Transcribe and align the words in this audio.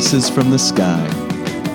Voices 0.00 0.30
from 0.30 0.48
the 0.48 0.58
Sky, 0.58 1.06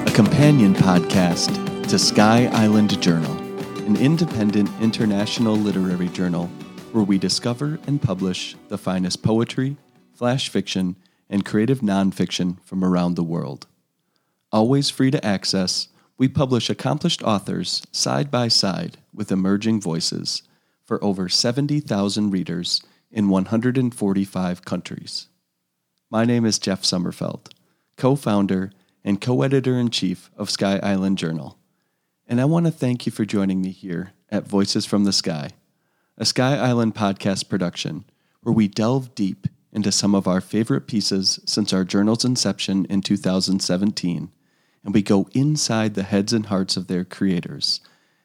a 0.07 0.11
companion 0.11 0.73
podcast 0.73 1.87
to 1.87 1.99
Sky 1.99 2.47
Island 2.53 2.99
Journal, 2.99 3.37
an 3.85 3.95
independent 3.97 4.67
international 4.81 5.55
literary 5.55 6.07
journal 6.07 6.47
where 6.91 7.03
we 7.03 7.19
discover 7.19 7.77
and 7.85 8.01
publish 8.01 8.55
the 8.67 8.79
finest 8.79 9.21
poetry, 9.21 9.77
flash 10.15 10.49
fiction, 10.49 10.95
and 11.29 11.45
creative 11.45 11.81
nonfiction 11.81 12.59
from 12.63 12.83
around 12.83 13.13
the 13.13 13.23
world. 13.23 13.67
Always 14.51 14.89
free 14.89 15.11
to 15.11 15.23
access, 15.23 15.89
we 16.17 16.27
publish 16.27 16.67
accomplished 16.67 17.21
authors 17.21 17.83
side 17.91 18.31
by 18.31 18.47
side 18.47 18.97
with 19.13 19.31
emerging 19.31 19.81
voices 19.81 20.41
for 20.83 21.01
over 21.03 21.29
70,000 21.29 22.31
readers 22.31 22.81
in 23.11 23.29
145 23.29 24.65
countries. 24.65 25.27
My 26.09 26.25
name 26.25 26.43
is 26.43 26.57
Jeff 26.57 26.81
Sommerfeld, 26.81 27.51
co 27.97 28.15
founder 28.15 28.71
and 29.03 29.21
co 29.21 29.41
editor 29.41 29.77
in 29.77 29.89
chief 29.89 30.29
of 30.37 30.49
Sky 30.49 30.79
Island 30.81 31.17
Journal, 31.17 31.57
and 32.27 32.41
I 32.41 32.45
want 32.45 32.65
to 32.65 32.71
thank 32.71 33.05
you 33.05 33.11
for 33.11 33.25
joining 33.25 33.61
me 33.61 33.71
here 33.71 34.13
at 34.29 34.47
Voices 34.47 34.85
from 34.85 35.03
the 35.03 35.13
Sky, 35.13 35.51
a 36.17 36.25
Sky 36.25 36.57
Island 36.57 36.95
podcast 36.95 37.49
production 37.49 38.05
where 38.41 38.53
we 38.53 38.67
delve 38.67 39.15
deep 39.15 39.47
into 39.71 39.91
some 39.91 40.15
of 40.15 40.27
our 40.27 40.39
favorite 40.39 40.87
pieces 40.87 41.39
since 41.45 41.73
our 41.73 41.83
journal's 41.83 42.23
inception 42.23 42.85
in 42.85 43.01
2017, 43.01 44.31
and 44.83 44.93
we 44.93 45.01
go 45.01 45.27
inside 45.33 45.93
the 45.93 46.03
heads 46.03 46.31
and 46.31 46.45
hearts 46.45 46.77
of 46.77 46.87
their 46.87 47.03
creators 47.03 47.81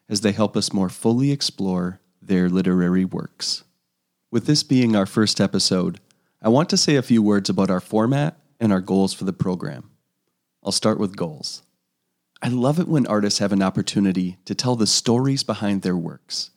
as 0.08 0.20
they 0.20 0.32
help 0.32 0.56
us 0.56 0.72
more 0.72 0.88
fully 0.88 1.30
explore 1.30 2.00
their 2.20 2.48
literary 2.48 3.04
works. 3.04 3.64
With 4.30 4.46
this 4.46 4.62
being 4.62 4.94
our 4.94 5.06
first 5.06 5.40
episode, 5.40 6.00
I 6.42 6.48
want 6.48 6.68
to 6.70 6.76
say 6.76 6.96
a 6.96 7.02
few 7.02 7.22
words 7.22 7.48
about 7.48 7.70
our 7.70 7.80
format 7.80 8.36
and 8.60 8.72
our 8.72 8.80
goals 8.80 9.12
for 9.14 9.24
the 9.24 9.32
program. 9.32 9.90
I'll 10.62 10.70
start 10.70 11.00
with 11.00 11.16
goals. 11.16 11.62
I 12.42 12.48
love 12.48 12.78
it 12.78 12.88
when 12.88 13.06
artists 13.06 13.38
have 13.38 13.52
an 13.52 13.62
opportunity 13.62 14.38
to 14.44 14.54
tell 14.54 14.76
the 14.76 14.86
stories 14.86 15.42
behind 15.42 15.82
their 15.82 15.96
works, 15.96 16.50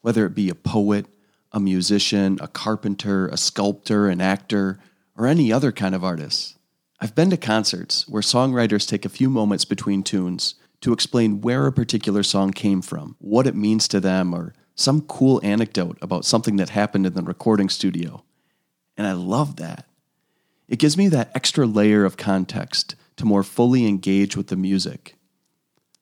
whether 0.00 0.26
it 0.26 0.34
be 0.34 0.48
a 0.48 0.54
poet, 0.54 1.06
a 1.52 1.60
musician, 1.60 2.38
a 2.40 2.48
carpenter, 2.48 3.28
a 3.28 3.36
sculptor, 3.36 4.08
an 4.08 4.20
actor, 4.20 4.78
or 5.16 5.26
any 5.26 5.52
other 5.52 5.70
kind 5.70 5.94
of 5.94 6.02
artist. 6.02 6.56
I've 7.00 7.14
been 7.14 7.30
to 7.30 7.36
concerts 7.36 8.08
where 8.08 8.22
songwriters 8.22 8.88
take 8.88 9.04
a 9.04 9.10
few 9.10 9.28
moments 9.28 9.64
between 9.64 10.02
tunes 10.02 10.54
to 10.80 10.92
explain 10.92 11.40
where 11.40 11.66
a 11.66 11.72
particular 11.72 12.22
song 12.22 12.50
came 12.50 12.82
from, 12.82 13.16
what 13.18 13.46
it 13.46 13.54
means 13.54 13.88
to 13.88 14.00
them, 14.00 14.34
or 14.34 14.54
some 14.74 15.02
cool 15.02 15.40
anecdote 15.42 15.98
about 16.00 16.24
something 16.24 16.56
that 16.56 16.70
happened 16.70 17.06
in 17.06 17.14
the 17.14 17.22
recording 17.22 17.68
studio. 17.68 18.24
And 18.96 19.06
I 19.06 19.12
love 19.12 19.56
that. 19.56 19.86
It 20.68 20.78
gives 20.78 20.96
me 20.96 21.08
that 21.08 21.30
extra 21.34 21.66
layer 21.66 22.04
of 22.04 22.16
context 22.16 22.94
to 23.16 23.24
more 23.24 23.42
fully 23.42 23.86
engage 23.86 24.36
with 24.36 24.48
the 24.48 24.56
music. 24.56 25.16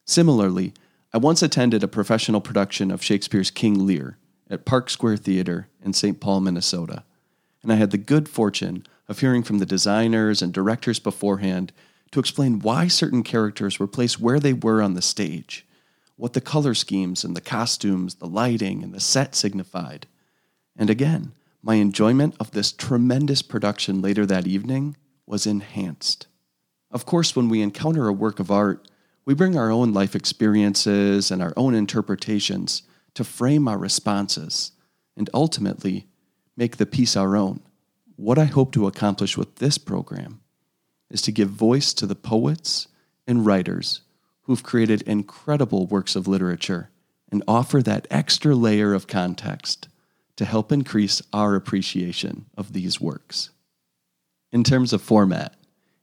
Similarly, 0.04 0.74
I 1.12 1.18
once 1.18 1.42
attended 1.42 1.82
a 1.82 1.88
professional 1.88 2.40
production 2.40 2.90
of 2.90 3.02
Shakespeare's 3.02 3.50
King 3.50 3.86
Lear 3.86 4.16
at 4.48 4.64
Park 4.64 4.90
Square 4.90 5.18
Theater 5.18 5.68
in 5.82 5.92
St. 5.92 6.20
Paul, 6.20 6.40
Minnesota, 6.40 7.04
and 7.62 7.72
I 7.72 7.76
had 7.76 7.90
the 7.90 7.98
good 7.98 8.28
fortune 8.28 8.86
of 9.08 9.18
hearing 9.18 9.42
from 9.42 9.58
the 9.58 9.66
designers 9.66 10.40
and 10.40 10.52
directors 10.52 10.98
beforehand 10.98 11.72
to 12.12 12.20
explain 12.20 12.60
why 12.60 12.88
certain 12.88 13.22
characters 13.22 13.78
were 13.78 13.86
placed 13.86 14.20
where 14.20 14.40
they 14.40 14.52
were 14.52 14.82
on 14.82 14.94
the 14.94 15.02
stage, 15.02 15.66
what 16.16 16.32
the 16.32 16.40
color 16.40 16.74
schemes 16.74 17.24
and 17.24 17.36
the 17.36 17.40
costumes, 17.40 18.16
the 18.16 18.26
lighting, 18.26 18.82
and 18.82 18.92
the 18.92 19.00
set 19.00 19.34
signified. 19.34 20.06
And 20.76 20.90
again, 20.90 21.32
my 21.62 21.74
enjoyment 21.74 22.34
of 22.40 22.52
this 22.52 22.72
tremendous 22.72 23.42
production 23.42 24.00
later 24.00 24.24
that 24.26 24.46
evening 24.46 24.96
was 25.26 25.46
enhanced. 25.46 26.26
Of 26.90 27.06
course, 27.06 27.36
when 27.36 27.48
we 27.48 27.62
encounter 27.62 28.08
a 28.08 28.12
work 28.12 28.40
of 28.40 28.50
art, 28.50 28.88
we 29.24 29.34
bring 29.34 29.56
our 29.56 29.70
own 29.70 29.92
life 29.92 30.16
experiences 30.16 31.30
and 31.30 31.42
our 31.42 31.52
own 31.56 31.74
interpretations 31.74 32.82
to 33.14 33.24
frame 33.24 33.68
our 33.68 33.78
responses 33.78 34.72
and 35.16 35.28
ultimately 35.34 36.06
make 36.56 36.78
the 36.78 36.86
piece 36.86 37.16
our 37.16 37.36
own. 37.36 37.60
What 38.16 38.38
I 38.38 38.44
hope 38.44 38.72
to 38.72 38.86
accomplish 38.86 39.36
with 39.36 39.56
this 39.56 39.78
program 39.78 40.40
is 41.10 41.22
to 41.22 41.32
give 41.32 41.50
voice 41.50 41.92
to 41.94 42.06
the 42.06 42.14
poets 42.14 42.88
and 43.26 43.46
writers 43.46 44.00
who've 44.42 44.62
created 44.62 45.02
incredible 45.02 45.86
works 45.86 46.16
of 46.16 46.26
literature 46.26 46.90
and 47.30 47.44
offer 47.46 47.82
that 47.82 48.06
extra 48.10 48.54
layer 48.54 48.94
of 48.94 49.06
context 49.06 49.88
to 50.40 50.46
help 50.46 50.72
increase 50.72 51.20
our 51.34 51.54
appreciation 51.54 52.46
of 52.56 52.72
these 52.72 52.98
works. 52.98 53.50
In 54.50 54.64
terms 54.64 54.94
of 54.94 55.02
format, 55.02 55.54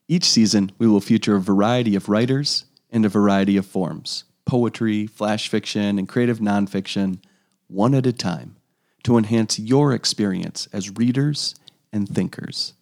each 0.08 0.25
season 0.25 0.72
we 0.78 0.86
will 0.86 1.02
feature 1.02 1.38
a 1.38 1.42
variety 1.42 1.96
of 1.96 2.08
writers 2.08 2.66
and 2.92 3.03
a 3.03 3.09
variety 3.09 3.58
of 3.58 3.66
forms 3.66 4.26
poetry, 4.46 5.08
flash 5.08 5.50
fiction, 5.50 5.97
and 5.97 6.08
creative 6.08 6.38
nonfiction, 6.38 7.18
one 7.66 7.96
at 7.96 8.06
a 8.06 8.14
time, 8.14 8.58
to 9.02 9.18
enhance 9.18 9.58
your 9.58 9.92
experience 9.92 10.68
as 10.72 10.96
readers 10.96 11.56
and 11.92 12.08
thinkers. 12.08 12.76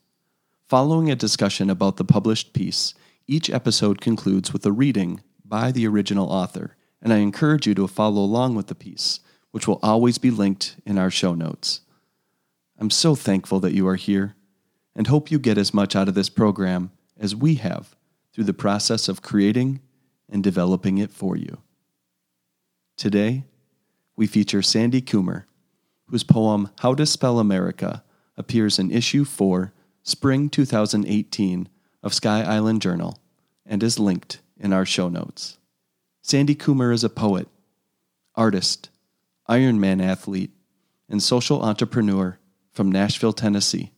Following 0.67 1.09
a 1.09 1.15
discussion 1.15 1.69
about 1.69 1.95
the 1.95 2.03
published 2.03 2.51
piece, 2.51 2.93
each 3.27 3.49
episode 3.49 4.01
concludes 4.01 4.51
with 4.51 4.65
a 4.65 4.73
reading 4.73 5.21
by 5.45 5.71
the 5.71 5.87
original 5.87 6.29
author, 6.29 6.75
and 7.01 7.13
I 7.13 7.19
encourage 7.19 7.65
you 7.65 7.73
to 7.75 7.87
follow 7.87 8.21
along 8.21 8.55
with 8.55 8.67
the 8.67 8.75
piece 8.75 9.21
which 9.55 9.69
will 9.69 9.79
always 9.81 10.17
be 10.17 10.29
linked 10.29 10.75
in 10.85 10.97
our 10.97 11.09
show 11.09 11.33
notes. 11.33 11.79
I'm 12.77 12.89
so 12.89 13.15
thankful 13.15 13.61
that 13.61 13.71
you 13.71 13.87
are 13.87 13.95
here 13.95 14.35
and 14.93 15.07
hope 15.07 15.31
you 15.31 15.39
get 15.39 15.57
as 15.57 15.73
much 15.73 15.95
out 15.95 16.09
of 16.09 16.13
this 16.13 16.27
program 16.27 16.91
as 17.17 17.37
we 17.37 17.55
have 17.55 17.95
through 18.33 18.43
the 18.43 18.53
process 18.53 19.07
of 19.07 19.21
creating 19.21 19.79
and 20.27 20.43
developing 20.43 20.97
it 20.97 21.09
for 21.09 21.37
you. 21.37 21.59
Today, 22.97 23.45
we 24.17 24.27
feature 24.27 24.61
Sandy 24.61 25.01
Coomer, 25.01 25.45
whose 26.07 26.25
poem 26.25 26.69
How 26.79 26.93
to 26.93 27.05
Spell 27.05 27.39
America 27.39 28.03
appears 28.35 28.77
in 28.77 28.91
issue 28.91 29.23
4, 29.23 29.71
spring 30.03 30.49
2018 30.49 31.69
of 32.03 32.13
Sky 32.13 32.43
Island 32.43 32.81
Journal 32.81 33.19
and 33.65 33.81
is 33.81 33.99
linked 33.99 34.41
in 34.59 34.73
our 34.73 34.85
show 34.85 35.07
notes. 35.07 35.59
Sandy 36.21 36.55
Coomer 36.55 36.93
is 36.93 37.05
a 37.05 37.09
poet, 37.09 37.47
artist, 38.35 38.89
Ironman 39.49 40.03
athlete, 40.03 40.51
and 41.07 41.21
social 41.21 41.61
entrepreneur 41.61 42.39
from 42.71 42.91
Nashville, 42.91 43.33
Tennessee. 43.33 43.91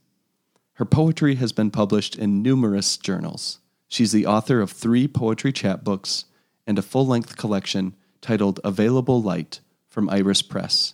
Her 0.73 0.85
poetry 0.85 1.35
has 1.35 1.51
been 1.51 1.71
published 1.71 2.15
in 2.15 2.41
numerous 2.41 2.97
journals. 2.97 3.59
She's 3.87 4.11
the 4.11 4.25
author 4.25 4.59
of 4.59 4.71
three 4.71 5.07
poetry 5.07 5.53
chapbooks 5.53 6.25
and 6.67 6.77
a 6.77 6.81
full 6.81 7.07
length 7.07 7.37
collection 7.37 7.95
titled 8.21 8.59
Available 8.63 9.21
Light 9.21 9.61
from 9.87 10.09
Iris 10.09 10.41
Press. 10.41 10.93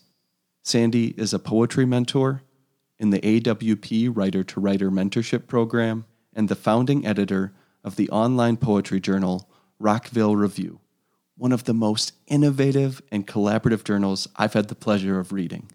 Sandy 0.61 1.07
is 1.17 1.33
a 1.33 1.39
poetry 1.39 1.85
mentor 1.85 2.43
in 2.99 3.09
the 3.09 3.19
AWP 3.19 4.15
Writer 4.15 4.43
to 4.43 4.59
Writer 4.59 4.91
Mentorship 4.91 5.47
Program 5.47 6.05
and 6.33 6.47
the 6.47 6.55
founding 6.55 7.05
editor 7.05 7.53
of 7.83 7.95
the 7.95 8.09
online 8.11 8.55
poetry 8.55 8.99
journal 8.99 9.49
Rockvale 9.81 10.35
Review 10.37 10.79
one 11.35 11.51
of 11.51 11.63
the 11.63 11.73
most 11.73 12.13
innovative 12.27 13.01
and 13.11 13.27
collaborative 13.27 13.83
journals 13.83 14.27
I've 14.35 14.53
had 14.53 14.67
the 14.67 14.75
pleasure 14.75 15.19
of 15.19 15.31
reading. 15.31 15.71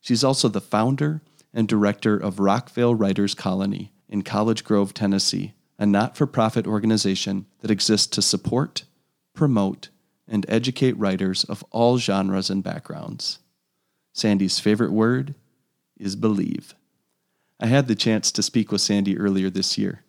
She's 0.00 0.24
also 0.24 0.48
the 0.48 0.60
founder 0.60 1.22
and 1.52 1.68
director 1.68 2.16
of 2.16 2.36
Rockvale 2.36 2.98
Writers 2.98 3.34
Colony 3.34 3.92
in 4.08 4.22
College 4.22 4.64
Grove, 4.64 4.94
Tennessee, 4.94 5.54
a 5.78 5.86
not 5.86 6.16
for 6.16 6.26
profit 6.26 6.66
organization 6.66 7.46
that 7.60 7.70
exists 7.70 8.06
to 8.08 8.22
support, 8.22 8.84
promote, 9.34 9.90
and 10.26 10.46
educate 10.48 10.96
writers 10.96 11.44
of 11.44 11.64
all 11.70 11.98
genres 11.98 12.48
and 12.48 12.64
backgrounds. 12.64 13.38
Sandy's 14.12 14.58
favorite 14.58 14.92
word 14.92 15.34
is 15.96 16.16
believe. 16.16 16.74
I 17.60 17.66
had 17.66 17.86
the 17.86 17.94
chance 17.94 18.32
to 18.32 18.42
speak 18.42 18.72
with 18.72 18.80
Sandy 18.80 19.18
earlier 19.18 19.50
this 19.50 19.76
year. 19.76 20.02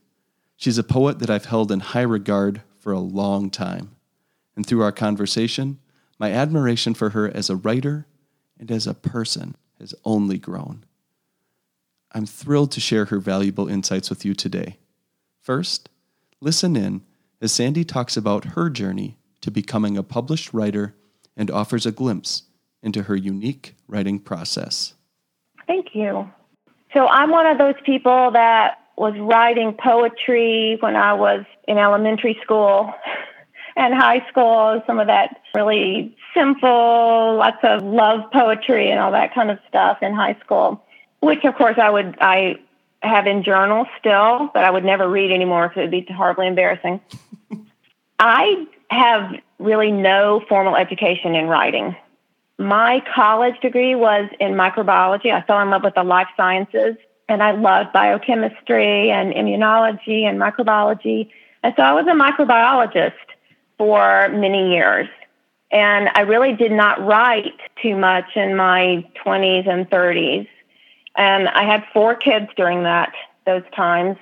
She's 0.55 0.77
a 0.77 0.83
poet 0.83 1.19
that 1.19 1.29
I've 1.29 1.45
held 1.45 1.71
in 1.71 1.81
high 1.81 2.01
regard 2.01 2.61
for 2.79 2.91
a 2.91 2.99
long 2.99 3.49
time 3.49 3.95
and 4.55 4.65
through 4.65 4.81
our 4.81 4.91
conversation, 4.91 5.79
my 6.19 6.31
admiration 6.31 6.93
for 6.93 7.11
her 7.11 7.29
as 7.29 7.49
a 7.49 7.55
writer 7.55 8.05
and 8.59 8.71
as 8.71 8.87
a 8.87 8.93
person 8.93 9.55
has 9.79 9.93
only 10.05 10.37
grown. 10.37 10.85
I'm 12.11 12.25
thrilled 12.25 12.71
to 12.73 12.79
share 12.79 13.05
her 13.05 13.19
valuable 13.19 13.67
insights 13.67 14.09
with 14.09 14.23
you 14.23 14.33
today. 14.33 14.77
First, 15.41 15.89
listen 16.39 16.75
in 16.75 17.01
as 17.41 17.51
Sandy 17.51 17.83
talks 17.83 18.15
about 18.15 18.45
her 18.55 18.69
journey 18.69 19.17
to 19.41 19.51
becoming 19.51 19.97
a 19.97 20.03
published 20.03 20.53
writer 20.53 20.95
and 21.35 21.49
offers 21.49 21.85
a 21.85 21.91
glimpse 21.91 22.43
into 22.81 23.03
her 23.03 23.15
unique 23.15 23.75
writing 23.87 24.19
process. 24.19 24.93
Thank 25.67 25.87
you. 25.93 26.29
So, 26.93 27.07
I'm 27.07 27.31
one 27.31 27.47
of 27.47 27.57
those 27.57 27.75
people 27.85 28.31
that 28.31 28.77
was 28.95 29.15
writing 29.19 29.75
poetry 29.83 30.77
when 30.79 30.95
I 30.95 31.13
was 31.13 31.43
in 31.67 31.77
elementary 31.77 32.37
school 32.43 32.93
and 33.75 33.93
high 33.93 34.25
school, 34.29 34.81
some 34.85 34.99
of 34.99 35.07
that 35.07 35.41
really 35.55 36.15
simple, 36.33 37.35
lots 37.37 37.57
of 37.63 37.83
love 37.83 38.31
poetry 38.31 38.91
and 38.91 38.99
all 38.99 39.11
that 39.11 39.33
kind 39.33 39.49
of 39.51 39.59
stuff 39.67 39.99
in 40.01 40.13
high 40.13 40.37
school, 40.43 40.83
which 41.21 41.43
of 41.43 41.55
course 41.55 41.77
I 41.81 41.89
would, 41.89 42.17
I 42.19 42.59
have 43.01 43.27
in 43.27 43.43
journals 43.43 43.87
still, 43.99 44.49
but 44.53 44.63
I 44.63 44.71
would 44.71 44.85
never 44.85 45.09
read 45.09 45.31
anymore 45.31 45.67
because 45.67 45.81
it 45.81 45.83
would 45.83 46.07
be 46.07 46.13
horribly 46.13 46.47
embarrassing. 46.47 47.01
I 48.19 48.65
have 48.89 49.31
really 49.59 49.91
no 49.91 50.43
formal 50.47 50.75
education 50.75 51.35
in 51.35 51.47
writing. 51.47 51.95
My 52.57 53.03
college 53.13 53.59
degree 53.61 53.95
was 53.95 54.29
in 54.39 54.53
microbiology. 54.53 55.31
I 55.31 55.41
fell 55.41 55.59
in 55.61 55.69
love 55.69 55.83
with 55.83 55.95
the 55.95 56.03
life 56.03 56.27
sciences 56.37 56.95
and 57.27 57.41
I 57.41 57.51
loved 57.51 57.91
biochemistry 57.93 59.09
and 59.09 59.33
immunology 59.33 60.23
and 60.23 60.39
microbiology. 60.39 61.29
And 61.63 61.73
so 61.75 61.83
I 61.83 61.93
was 61.93 62.05
a 62.07 62.11
microbiologist 62.11 63.13
for 63.77 64.29
many 64.29 64.71
years. 64.71 65.07
And 65.71 66.09
I 66.13 66.21
really 66.21 66.53
did 66.53 66.71
not 66.71 67.03
write 67.03 67.59
too 67.81 67.95
much 67.95 68.35
in 68.35 68.55
my 68.55 69.05
20s 69.25 69.67
and 69.67 69.89
30s. 69.89 70.47
And 71.15 71.49
I 71.49 71.63
had 71.63 71.83
four 71.93 72.15
kids 72.15 72.47
during 72.55 72.83
that 72.83 73.13
those 73.45 73.63
times. 73.75 74.17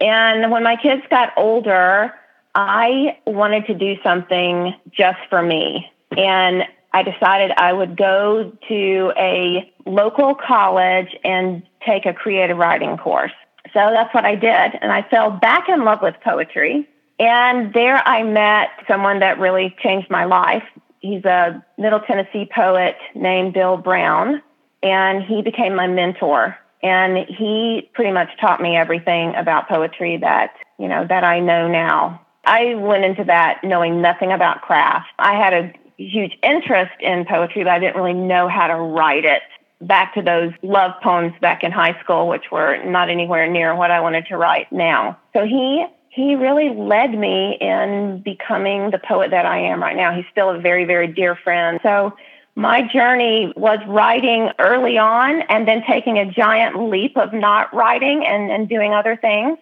And 0.00 0.50
when 0.50 0.62
my 0.62 0.76
kids 0.76 1.02
got 1.10 1.32
older, 1.36 2.12
I 2.54 3.18
wanted 3.26 3.66
to 3.66 3.74
do 3.74 3.96
something 4.02 4.74
just 4.90 5.18
for 5.28 5.42
me. 5.42 5.90
And 6.16 6.64
I 6.92 7.02
decided 7.02 7.52
I 7.52 7.72
would 7.72 7.96
go 7.96 8.52
to 8.68 9.12
a 9.16 9.72
local 9.86 10.34
college 10.34 11.16
and 11.24 11.62
take 11.86 12.06
a 12.06 12.12
creative 12.12 12.56
writing 12.56 12.96
course. 12.96 13.32
So 13.72 13.78
that's 13.92 14.12
what 14.14 14.24
I 14.24 14.34
did. 14.34 14.78
And 14.80 14.90
I 14.90 15.02
fell 15.02 15.30
back 15.30 15.68
in 15.68 15.84
love 15.84 16.00
with 16.02 16.16
poetry. 16.24 16.88
And 17.20 17.74
there 17.74 17.96
I 18.08 18.22
met 18.22 18.70
someone 18.88 19.20
that 19.20 19.38
really 19.38 19.76
changed 19.82 20.10
my 20.10 20.24
life. 20.24 20.64
He's 21.00 21.22
a 21.26 21.62
Middle 21.76 22.00
Tennessee 22.00 22.48
poet 22.52 22.96
named 23.14 23.52
Bill 23.52 23.76
Brown, 23.76 24.42
and 24.82 25.22
he 25.22 25.42
became 25.42 25.74
my 25.74 25.86
mentor. 25.86 26.56
And 26.82 27.18
he 27.28 27.90
pretty 27.92 28.10
much 28.10 28.30
taught 28.40 28.62
me 28.62 28.74
everything 28.74 29.34
about 29.34 29.68
poetry 29.68 30.16
that, 30.16 30.54
you 30.78 30.88
know, 30.88 31.06
that 31.06 31.22
I 31.22 31.40
know 31.40 31.68
now. 31.68 32.26
I 32.46 32.74
went 32.76 33.04
into 33.04 33.24
that 33.24 33.60
knowing 33.62 34.00
nothing 34.00 34.32
about 34.32 34.62
craft. 34.62 35.08
I 35.18 35.34
had 35.34 35.52
a 35.52 35.72
huge 35.98 36.38
interest 36.42 36.92
in 37.00 37.26
poetry, 37.26 37.64
but 37.64 37.72
I 37.74 37.78
didn't 37.80 37.96
really 37.96 38.14
know 38.14 38.48
how 38.48 38.66
to 38.66 38.76
write 38.76 39.26
it. 39.26 39.42
Back 39.82 40.14
to 40.14 40.22
those 40.22 40.52
love 40.62 40.92
poems 41.02 41.34
back 41.42 41.64
in 41.64 41.70
high 41.70 42.00
school, 42.02 42.28
which 42.28 42.50
were 42.50 42.82
not 42.82 43.10
anywhere 43.10 43.46
near 43.46 43.74
what 43.74 43.90
I 43.90 44.00
wanted 44.00 44.26
to 44.28 44.38
write 44.38 44.72
now. 44.72 45.18
So 45.34 45.44
he 45.44 45.84
he 46.10 46.34
really 46.34 46.70
led 46.70 47.16
me 47.16 47.56
in 47.60 48.20
becoming 48.24 48.90
the 48.90 48.98
poet 48.98 49.30
that 49.30 49.46
I 49.46 49.60
am 49.60 49.80
right 49.80 49.96
now. 49.96 50.14
He's 50.14 50.24
still 50.30 50.50
a 50.50 50.58
very, 50.58 50.84
very 50.84 51.06
dear 51.06 51.36
friend. 51.36 51.78
So 51.84 52.16
my 52.56 52.82
journey 52.82 53.52
was 53.56 53.78
writing 53.86 54.50
early 54.58 54.98
on 54.98 55.42
and 55.42 55.68
then 55.68 55.84
taking 55.88 56.18
a 56.18 56.26
giant 56.26 56.90
leap 56.90 57.16
of 57.16 57.32
not 57.32 57.72
writing 57.72 58.26
and, 58.26 58.50
and 58.50 58.68
doing 58.68 58.92
other 58.92 59.16
things 59.16 59.56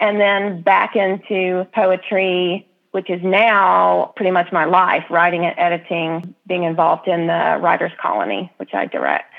and 0.00 0.20
then 0.20 0.60
back 0.62 0.96
into 0.96 1.64
poetry, 1.72 2.68
which 2.90 3.08
is 3.08 3.22
now 3.22 4.12
pretty 4.16 4.32
much 4.32 4.50
my 4.50 4.64
life, 4.64 5.04
writing 5.08 5.44
and 5.44 5.56
editing, 5.56 6.34
being 6.48 6.64
involved 6.64 7.06
in 7.06 7.28
the 7.28 7.58
Writers 7.62 7.92
Colony, 8.02 8.52
which 8.56 8.74
I 8.74 8.86
direct. 8.86 9.32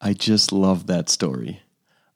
I 0.00 0.14
just 0.14 0.50
love 0.50 0.86
that 0.86 1.10
story. 1.10 1.60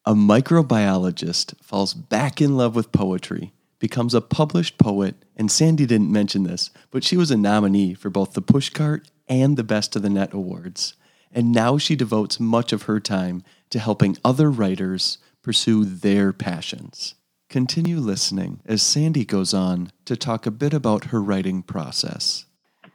A 0.06 0.14
microbiologist 0.14 1.62
falls 1.62 1.92
back 1.92 2.40
in 2.40 2.56
love 2.56 2.74
with 2.74 2.92
poetry, 2.92 3.52
becomes 3.78 4.14
a 4.14 4.20
published 4.20 4.78
poet, 4.78 5.14
and 5.36 5.50
Sandy 5.50 5.86
didn't 5.86 6.12
mention 6.12 6.42
this, 6.42 6.70
but 6.90 7.04
she 7.04 7.16
was 7.16 7.30
a 7.30 7.36
nominee 7.36 7.94
for 7.94 8.10
both 8.10 8.32
the 8.32 8.42
Pushcart 8.42 9.06
and 9.28 9.56
the 9.56 9.64
Best 9.64 9.94
of 9.96 10.02
the 10.02 10.10
Net 10.10 10.32
awards. 10.32 10.94
And 11.32 11.52
now 11.52 11.78
she 11.78 11.94
devotes 11.94 12.40
much 12.40 12.72
of 12.72 12.84
her 12.84 13.00
time 13.00 13.42
to 13.70 13.78
helping 13.78 14.16
other 14.24 14.50
writers 14.50 15.18
pursue 15.42 15.84
their 15.84 16.32
passions. 16.32 17.14
Continue 17.48 17.98
listening 17.98 18.60
as 18.66 18.82
Sandy 18.82 19.24
goes 19.24 19.54
on 19.54 19.90
to 20.04 20.16
talk 20.16 20.46
a 20.46 20.50
bit 20.50 20.74
about 20.74 21.06
her 21.06 21.22
writing 21.22 21.62
process. 21.62 22.44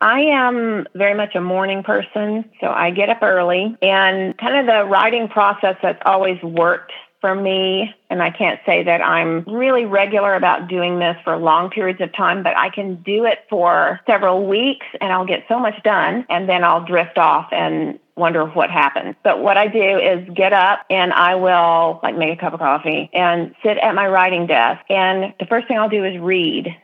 I 0.01 0.19
am 0.19 0.85
very 0.95 1.13
much 1.13 1.33
a 1.33 1.41
morning 1.41 1.81
person, 1.81 2.43
so 2.59 2.67
I 2.67 2.91
get 2.91 3.09
up 3.09 3.23
early 3.23 3.75
and 3.81 4.37
kind 4.37 4.57
of 4.57 4.65
the 4.65 4.83
writing 4.83 5.29
process 5.29 5.77
that's 5.81 6.01
always 6.05 6.41
worked 6.43 6.91
for 7.23 7.33
me. 7.33 7.95
And 8.09 8.21
I 8.21 8.31
can't 8.31 8.59
say 8.65 8.83
that 8.83 9.01
I'm 9.01 9.45
really 9.45 9.85
regular 9.85 10.35
about 10.35 10.67
doing 10.67 10.99
this 10.99 11.15
for 11.23 11.37
long 11.37 11.69
periods 11.69 12.01
of 12.01 12.13
time, 12.13 12.43
but 12.43 12.57
I 12.57 12.69
can 12.69 13.01
do 13.01 13.23
it 13.23 13.45
for 13.49 14.01
several 14.05 14.45
weeks 14.45 14.85
and 14.99 15.13
I'll 15.13 15.25
get 15.25 15.45
so 15.47 15.57
much 15.57 15.81
done 15.83 16.25
and 16.29 16.49
then 16.49 16.65
I'll 16.65 16.83
drift 16.83 17.17
off 17.17 17.47
and 17.53 17.97
wonder 18.17 18.45
what 18.45 18.69
happened. 18.69 19.15
But 19.23 19.41
what 19.41 19.55
I 19.55 19.67
do 19.67 19.79
is 19.99 20.27
get 20.35 20.51
up 20.51 20.81
and 20.89 21.13
I 21.13 21.35
will 21.35 22.01
like 22.03 22.17
make 22.17 22.37
a 22.37 22.41
cup 22.41 22.51
of 22.51 22.59
coffee 22.59 23.09
and 23.13 23.55
sit 23.63 23.77
at 23.77 23.95
my 23.95 24.05
writing 24.09 24.45
desk. 24.45 24.83
And 24.89 25.33
the 25.39 25.45
first 25.45 25.69
thing 25.69 25.77
I'll 25.77 25.87
do 25.87 26.03
is 26.03 26.19
read. 26.19 26.75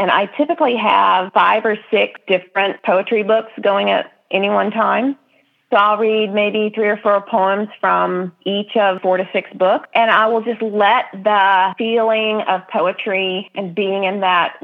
And 0.00 0.10
I 0.10 0.26
typically 0.26 0.74
have 0.78 1.32
five 1.32 1.64
or 1.64 1.76
six 1.92 2.20
different 2.26 2.82
poetry 2.82 3.22
books 3.22 3.52
going 3.62 3.88
at 3.88 4.10
any 4.32 4.50
one 4.50 4.72
time. 4.72 5.16
So 5.70 5.76
I'll 5.76 5.98
read 5.98 6.34
maybe 6.34 6.72
three 6.74 6.88
or 6.88 6.96
four 6.96 7.24
poems 7.30 7.68
from 7.80 8.32
each 8.44 8.76
of 8.76 9.00
four 9.02 9.16
to 9.16 9.28
six 9.32 9.48
books, 9.54 9.88
and 9.94 10.10
I 10.10 10.26
will 10.26 10.42
just 10.42 10.60
let 10.60 11.04
the 11.12 11.74
feeling 11.78 12.42
of 12.48 12.62
poetry 12.68 13.48
and 13.54 13.74
being 13.74 14.04
in 14.04 14.20
that 14.20 14.56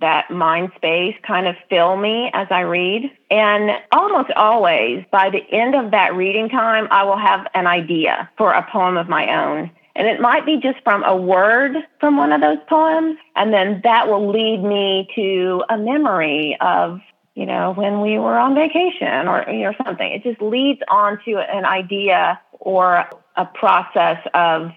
that 0.00 0.30
mind 0.30 0.70
space 0.76 1.16
kind 1.26 1.46
of 1.46 1.56
fill 1.68 1.96
me 1.96 2.30
as 2.32 2.46
I 2.50 2.60
read. 2.60 3.10
And 3.30 3.70
almost 3.92 4.30
always 4.36 5.04
by 5.10 5.30
the 5.30 5.42
end 5.50 5.74
of 5.74 5.90
that 5.90 6.14
reading 6.14 6.48
time, 6.48 6.86
I 6.90 7.02
will 7.04 7.18
have 7.18 7.46
an 7.54 7.66
idea 7.66 8.30
for 8.38 8.52
a 8.52 8.66
poem 8.70 8.96
of 8.96 9.08
my 9.08 9.26
own. 9.44 9.70
And 9.96 10.06
it 10.06 10.20
might 10.20 10.46
be 10.46 10.58
just 10.58 10.78
from 10.84 11.02
a 11.02 11.16
word 11.16 11.76
from 11.98 12.16
one 12.16 12.32
of 12.32 12.40
those 12.40 12.58
poems. 12.68 13.16
And 13.34 13.52
then 13.52 13.80
that 13.82 14.06
will 14.06 14.30
lead 14.30 14.62
me 14.62 15.08
to 15.16 15.64
a 15.68 15.76
memory 15.76 16.56
of, 16.60 17.00
you 17.38 17.46
know, 17.46 17.72
when 17.72 18.00
we 18.00 18.18
were 18.18 18.36
on 18.36 18.56
vacation 18.56 19.28
or, 19.28 19.48
or 19.48 19.74
something. 19.84 20.10
It 20.10 20.24
just 20.24 20.42
leads 20.42 20.80
on 20.88 21.20
to 21.24 21.38
an 21.38 21.64
idea 21.64 22.40
or 22.58 23.08
a 23.36 23.44
process 23.46 24.18
of 24.34 24.72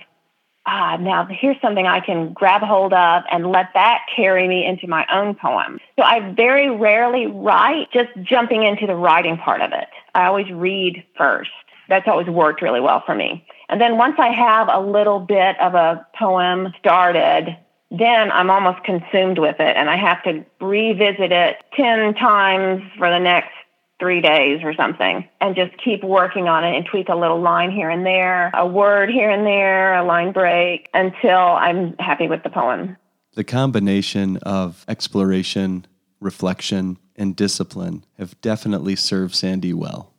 ah, 0.67 0.95
now 0.97 1.27
here's 1.27 1.59
something 1.59 1.87
I 1.87 2.01
can 2.01 2.33
grab 2.33 2.61
hold 2.61 2.93
of 2.93 3.23
and 3.31 3.51
let 3.51 3.69
that 3.73 4.01
carry 4.15 4.47
me 4.47 4.63
into 4.63 4.85
my 4.85 5.07
own 5.11 5.33
poem. 5.33 5.79
So 5.97 6.05
I 6.05 6.33
very 6.33 6.69
rarely 6.69 7.25
write 7.25 7.87
just 7.91 8.09
jumping 8.21 8.61
into 8.61 8.85
the 8.85 8.95
writing 8.95 9.37
part 9.37 9.61
of 9.61 9.71
it. 9.71 9.87
I 10.13 10.27
always 10.27 10.51
read 10.51 11.03
first. 11.17 11.49
That's 11.89 12.07
always 12.07 12.27
worked 12.27 12.61
really 12.61 12.79
well 12.79 13.01
for 13.03 13.15
me. 13.15 13.43
And 13.69 13.81
then 13.81 13.97
once 13.97 14.17
I 14.19 14.27
have 14.27 14.69
a 14.71 14.79
little 14.79 15.19
bit 15.19 15.59
of 15.59 15.73
a 15.73 16.05
poem 16.15 16.71
started, 16.77 17.57
then 17.91 18.31
I'm 18.31 18.49
almost 18.49 18.83
consumed 18.85 19.37
with 19.37 19.59
it 19.59 19.75
and 19.75 19.89
I 19.89 19.97
have 19.97 20.23
to 20.23 20.45
revisit 20.61 21.31
it 21.31 21.57
10 21.75 22.13
times 22.15 22.81
for 22.97 23.09
the 23.09 23.19
next 23.19 23.51
three 23.99 24.21
days 24.21 24.61
or 24.63 24.73
something 24.73 25.27
and 25.41 25.55
just 25.55 25.71
keep 25.77 26.03
working 26.03 26.47
on 26.47 26.63
it 26.63 26.75
and 26.75 26.85
tweak 26.85 27.09
a 27.09 27.15
little 27.15 27.39
line 27.39 27.69
here 27.69 27.89
and 27.89 28.05
there, 28.05 28.49
a 28.55 28.65
word 28.65 29.09
here 29.09 29.29
and 29.29 29.45
there, 29.45 29.93
a 29.93 30.03
line 30.03 30.31
break 30.31 30.89
until 30.93 31.37
I'm 31.37 31.95
happy 31.99 32.27
with 32.27 32.43
the 32.43 32.49
poem. 32.49 32.95
The 33.35 33.43
combination 33.43 34.37
of 34.37 34.83
exploration, 34.87 35.85
reflection, 36.19 36.97
and 37.15 37.35
discipline 37.35 38.05
have 38.17 38.39
definitely 38.41 38.95
served 38.95 39.35
Sandy 39.35 39.73
well. 39.73 40.13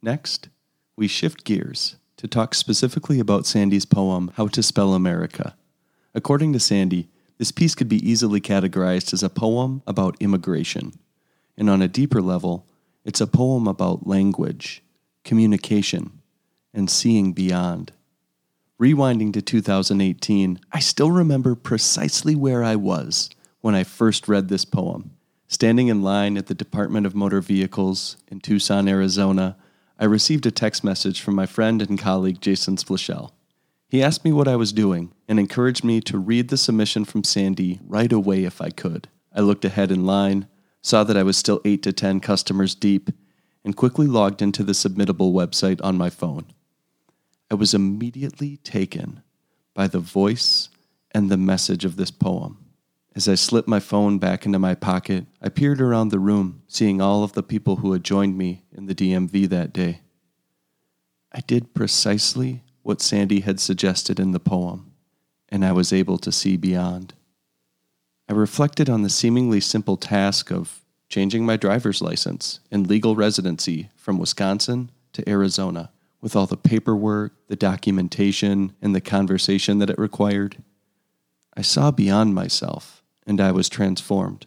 Next, 0.00 0.48
we 0.96 1.08
shift 1.08 1.44
gears 1.44 1.96
to 2.16 2.28
talk 2.28 2.54
specifically 2.54 3.18
about 3.18 3.46
Sandy's 3.46 3.84
poem, 3.84 4.30
How 4.36 4.46
to 4.48 4.62
Spell 4.62 4.94
America. 4.94 5.56
According 6.14 6.52
to 6.52 6.60
Sandy, 6.60 7.08
this 7.38 7.50
piece 7.50 7.74
could 7.74 7.88
be 7.88 8.08
easily 8.08 8.40
categorized 8.40 9.12
as 9.12 9.22
a 9.22 9.28
poem 9.28 9.82
about 9.86 10.16
immigration. 10.20 10.92
And 11.56 11.68
on 11.68 11.82
a 11.82 11.88
deeper 11.88 12.22
level, 12.22 12.66
it's 13.04 13.20
a 13.20 13.26
poem 13.26 13.66
about 13.66 14.06
language, 14.06 14.82
communication, 15.24 16.22
and 16.72 16.88
seeing 16.88 17.32
beyond. 17.32 17.92
Rewinding 18.80 19.32
to 19.32 19.42
2018, 19.42 20.60
I 20.72 20.80
still 20.80 21.10
remember 21.10 21.54
precisely 21.54 22.34
where 22.34 22.64
I 22.64 22.76
was 22.76 23.30
when 23.60 23.74
I 23.74 23.84
first 23.84 24.28
read 24.28 24.48
this 24.48 24.64
poem. 24.64 25.12
Standing 25.48 25.88
in 25.88 26.02
line 26.02 26.36
at 26.36 26.46
the 26.46 26.54
Department 26.54 27.06
of 27.06 27.14
Motor 27.14 27.40
Vehicles 27.40 28.16
in 28.28 28.40
Tucson, 28.40 28.88
Arizona, 28.88 29.56
I 29.98 30.06
received 30.06 30.46
a 30.46 30.50
text 30.50 30.82
message 30.82 31.20
from 31.20 31.34
my 31.34 31.46
friend 31.46 31.80
and 31.80 31.98
colleague 31.98 32.40
Jason 32.40 32.76
Splichell. 32.76 33.30
He 33.94 34.02
asked 34.02 34.24
me 34.24 34.32
what 34.32 34.48
I 34.48 34.56
was 34.56 34.72
doing 34.72 35.12
and 35.28 35.38
encouraged 35.38 35.84
me 35.84 36.00
to 36.00 36.18
read 36.18 36.48
the 36.48 36.56
submission 36.56 37.04
from 37.04 37.22
Sandy 37.22 37.78
right 37.86 38.12
away 38.12 38.42
if 38.42 38.60
I 38.60 38.70
could. 38.70 39.06
I 39.32 39.40
looked 39.40 39.64
ahead 39.64 39.92
in 39.92 40.04
line, 40.04 40.48
saw 40.82 41.04
that 41.04 41.16
I 41.16 41.22
was 41.22 41.36
still 41.36 41.60
8 41.64 41.80
to 41.84 41.92
10 41.92 42.18
customers 42.18 42.74
deep, 42.74 43.10
and 43.64 43.76
quickly 43.76 44.08
logged 44.08 44.42
into 44.42 44.64
the 44.64 44.72
submittable 44.72 45.32
website 45.32 45.78
on 45.84 45.96
my 45.96 46.10
phone. 46.10 46.46
I 47.48 47.54
was 47.54 47.72
immediately 47.72 48.56
taken 48.64 49.22
by 49.74 49.86
the 49.86 50.00
voice 50.00 50.70
and 51.12 51.30
the 51.30 51.36
message 51.36 51.84
of 51.84 51.94
this 51.94 52.10
poem. 52.10 52.64
As 53.14 53.28
I 53.28 53.36
slipped 53.36 53.68
my 53.68 53.78
phone 53.78 54.18
back 54.18 54.44
into 54.44 54.58
my 54.58 54.74
pocket, 54.74 55.26
I 55.40 55.50
peered 55.50 55.80
around 55.80 56.08
the 56.08 56.18
room, 56.18 56.62
seeing 56.66 57.00
all 57.00 57.22
of 57.22 57.34
the 57.34 57.44
people 57.44 57.76
who 57.76 57.92
had 57.92 58.02
joined 58.02 58.36
me 58.36 58.64
in 58.72 58.86
the 58.86 58.94
DMV 58.96 59.48
that 59.50 59.72
day. 59.72 60.00
I 61.30 61.42
did 61.42 61.74
precisely 61.74 62.63
what 62.84 63.00
Sandy 63.00 63.40
had 63.40 63.58
suggested 63.58 64.20
in 64.20 64.32
the 64.32 64.38
poem, 64.38 64.92
and 65.48 65.64
I 65.64 65.72
was 65.72 65.92
able 65.92 66.18
to 66.18 66.30
see 66.30 66.56
beyond. 66.56 67.14
I 68.28 68.34
reflected 68.34 68.90
on 68.90 69.02
the 69.02 69.08
seemingly 69.08 69.60
simple 69.60 69.96
task 69.96 70.52
of 70.52 70.82
changing 71.08 71.46
my 71.46 71.56
driver's 71.56 72.02
license 72.02 72.60
and 72.70 72.86
legal 72.86 73.16
residency 73.16 73.88
from 73.96 74.18
Wisconsin 74.18 74.90
to 75.14 75.28
Arizona, 75.28 75.90
with 76.20 76.36
all 76.36 76.46
the 76.46 76.58
paperwork, 76.58 77.32
the 77.48 77.56
documentation, 77.56 78.74
and 78.82 78.94
the 78.94 79.00
conversation 79.00 79.78
that 79.78 79.90
it 79.90 79.98
required. 79.98 80.56
I 81.56 81.62
saw 81.62 81.90
beyond 81.90 82.34
myself, 82.34 83.02
and 83.26 83.40
I 83.40 83.50
was 83.50 83.70
transformed. 83.70 84.46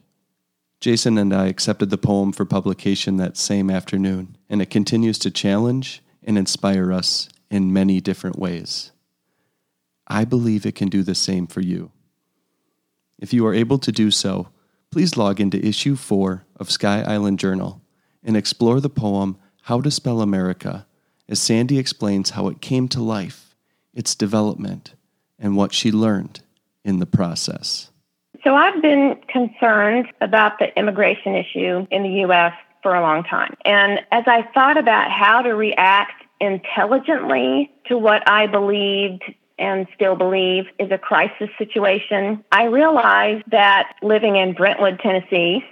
Jason 0.79 1.17
and 1.17 1.34
I 1.34 1.48
accepted 1.48 1.89
the 1.89 1.98
poem 1.98 2.32
for 2.32 2.46
publication 2.46 3.17
that 3.17 3.36
same 3.36 3.72
afternoon, 3.72 4.38
and 4.48 4.62
it 4.62 4.70
continues 4.70 5.17
to 5.20 5.32
challenge 5.32 6.03
and 6.24 6.38
inspire 6.38 6.94
us 6.94 7.29
in 7.50 7.74
many 7.74 8.01
different 8.01 8.38
ways. 8.38 8.92
I 10.08 10.25
believe 10.25 10.66
it 10.66 10.75
can 10.75 10.89
do 10.89 11.04
the 11.04 11.16
same 11.16 11.48
for 11.48 11.62
you. 11.62 11.92
If 13.20 13.34
you 13.34 13.46
are 13.46 13.54
able 13.54 13.80
to 13.80 13.92
do 13.92 14.12
so, 14.12 14.50
please 14.92 15.18
log 15.18 15.39
into 15.39 15.66
issue 15.66 15.96
4 15.96 16.46
of 16.58 16.72
Sky 16.72 17.01
Island 17.01 17.39
Journal 17.39 17.82
and 18.24 18.38
explore 18.38 18.80
the 18.80 18.89
poem 18.89 19.38
How 19.63 19.82
to 19.82 19.92
Spell 19.92 20.22
America 20.22 20.86
as 21.27 21.42
Sandy 21.42 21.77
explains 21.77 22.32
how 22.32 22.48
it 22.48 22.62
came 22.62 22.88
to 22.89 23.01
life, 23.01 23.56
its 23.94 24.16
development, 24.16 24.94
and 25.38 25.58
what 25.58 25.74
she 25.74 25.92
learned 25.92 26.42
in 26.86 27.00
the 27.00 27.06
process. 27.06 27.92
So 28.44 28.56
I've 28.56 28.82
been 28.82 29.20
concerned 29.27 30.08
about 30.22 30.60
the 30.60 30.77
immigration 30.80 31.36
issue 31.36 31.86
in 31.92 32.04
the 32.04 32.22
U.S. 32.22 32.54
for 32.82 32.96
a 32.96 33.01
long 33.01 33.24
time. 33.24 33.56
And 33.66 34.00
as 34.12 34.24
I 34.25 34.44
thought 34.54 34.77
about 34.77 35.12
how 35.12 35.42
to 35.42 35.50
react 35.50 36.24
intelligently 36.39 37.72
to 37.88 37.98
what 37.98 38.29
I 38.29 38.48
believed 38.48 39.24
and 39.60 39.88
still 39.96 40.15
believe 40.15 40.65
is 40.79 40.91
a 40.91 40.98
crisis 40.98 41.50
situation, 41.58 42.44
I 42.51 42.65
realized 42.65 43.44
that 43.51 43.94
living 44.03 44.36
in 44.36 44.53
Brentwood, 44.53 45.00
Tennessee, 45.00 45.63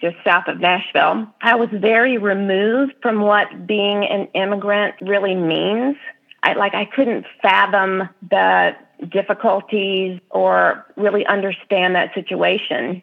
just 0.00 0.16
south 0.24 0.44
of 0.46 0.60
Nashville, 0.60 1.26
I 1.42 1.54
was 1.56 1.68
very 1.72 2.18
removed 2.18 2.94
from 3.02 3.20
what 3.20 3.66
being 3.66 4.04
an 4.04 4.28
immigrant 4.34 4.94
really 5.00 5.34
means. 5.34 5.96
I 6.42 6.54
like 6.54 6.74
I 6.74 6.86
couldn't 6.86 7.26
fathom 7.42 8.08
the 8.30 8.76
difficulties 9.10 10.20
or 10.30 10.86
really 10.96 11.26
understand 11.26 11.94
that 11.94 12.14
situation. 12.14 13.02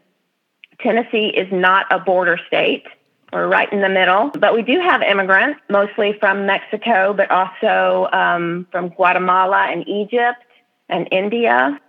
Tennessee 0.80 1.28
is 1.36 1.48
not 1.52 1.86
a 1.92 2.00
border 2.00 2.40
state. 2.48 2.86
We're 3.34 3.48
right 3.48 3.72
in 3.74 3.82
the 3.82 3.90
middle, 3.90 4.32
but 4.40 4.54
we 4.54 4.62
do 4.62 4.80
have 4.80 5.02
immigrants, 5.02 5.60
mostly 5.70 6.14
from 6.20 6.46
Mexico, 6.46 7.14
but 7.14 7.30
also 7.30 8.08
um, 8.14 8.68
from 8.72 8.90
Guatemala 8.90 9.68
and 9.70 9.88
Egypt 9.88 10.44
and 10.88 11.10
India. 11.12 11.80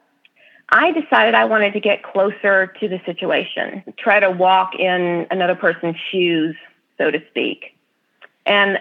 I 0.71 0.93
decided 0.93 1.35
I 1.35 1.45
wanted 1.45 1.73
to 1.75 1.81
get 1.81 2.03
closer 2.03 2.67
to 2.67 2.89
the 2.89 3.01
situation, 3.07 3.85
try 3.97 4.21
to 4.21 4.31
walk 4.31 4.75
in 4.75 5.27
another 5.31 5.55
person's 5.55 5.97
shoes, 6.11 6.57
so 6.99 7.11
to 7.11 7.23
speak. 7.31 7.77
And 8.45 8.79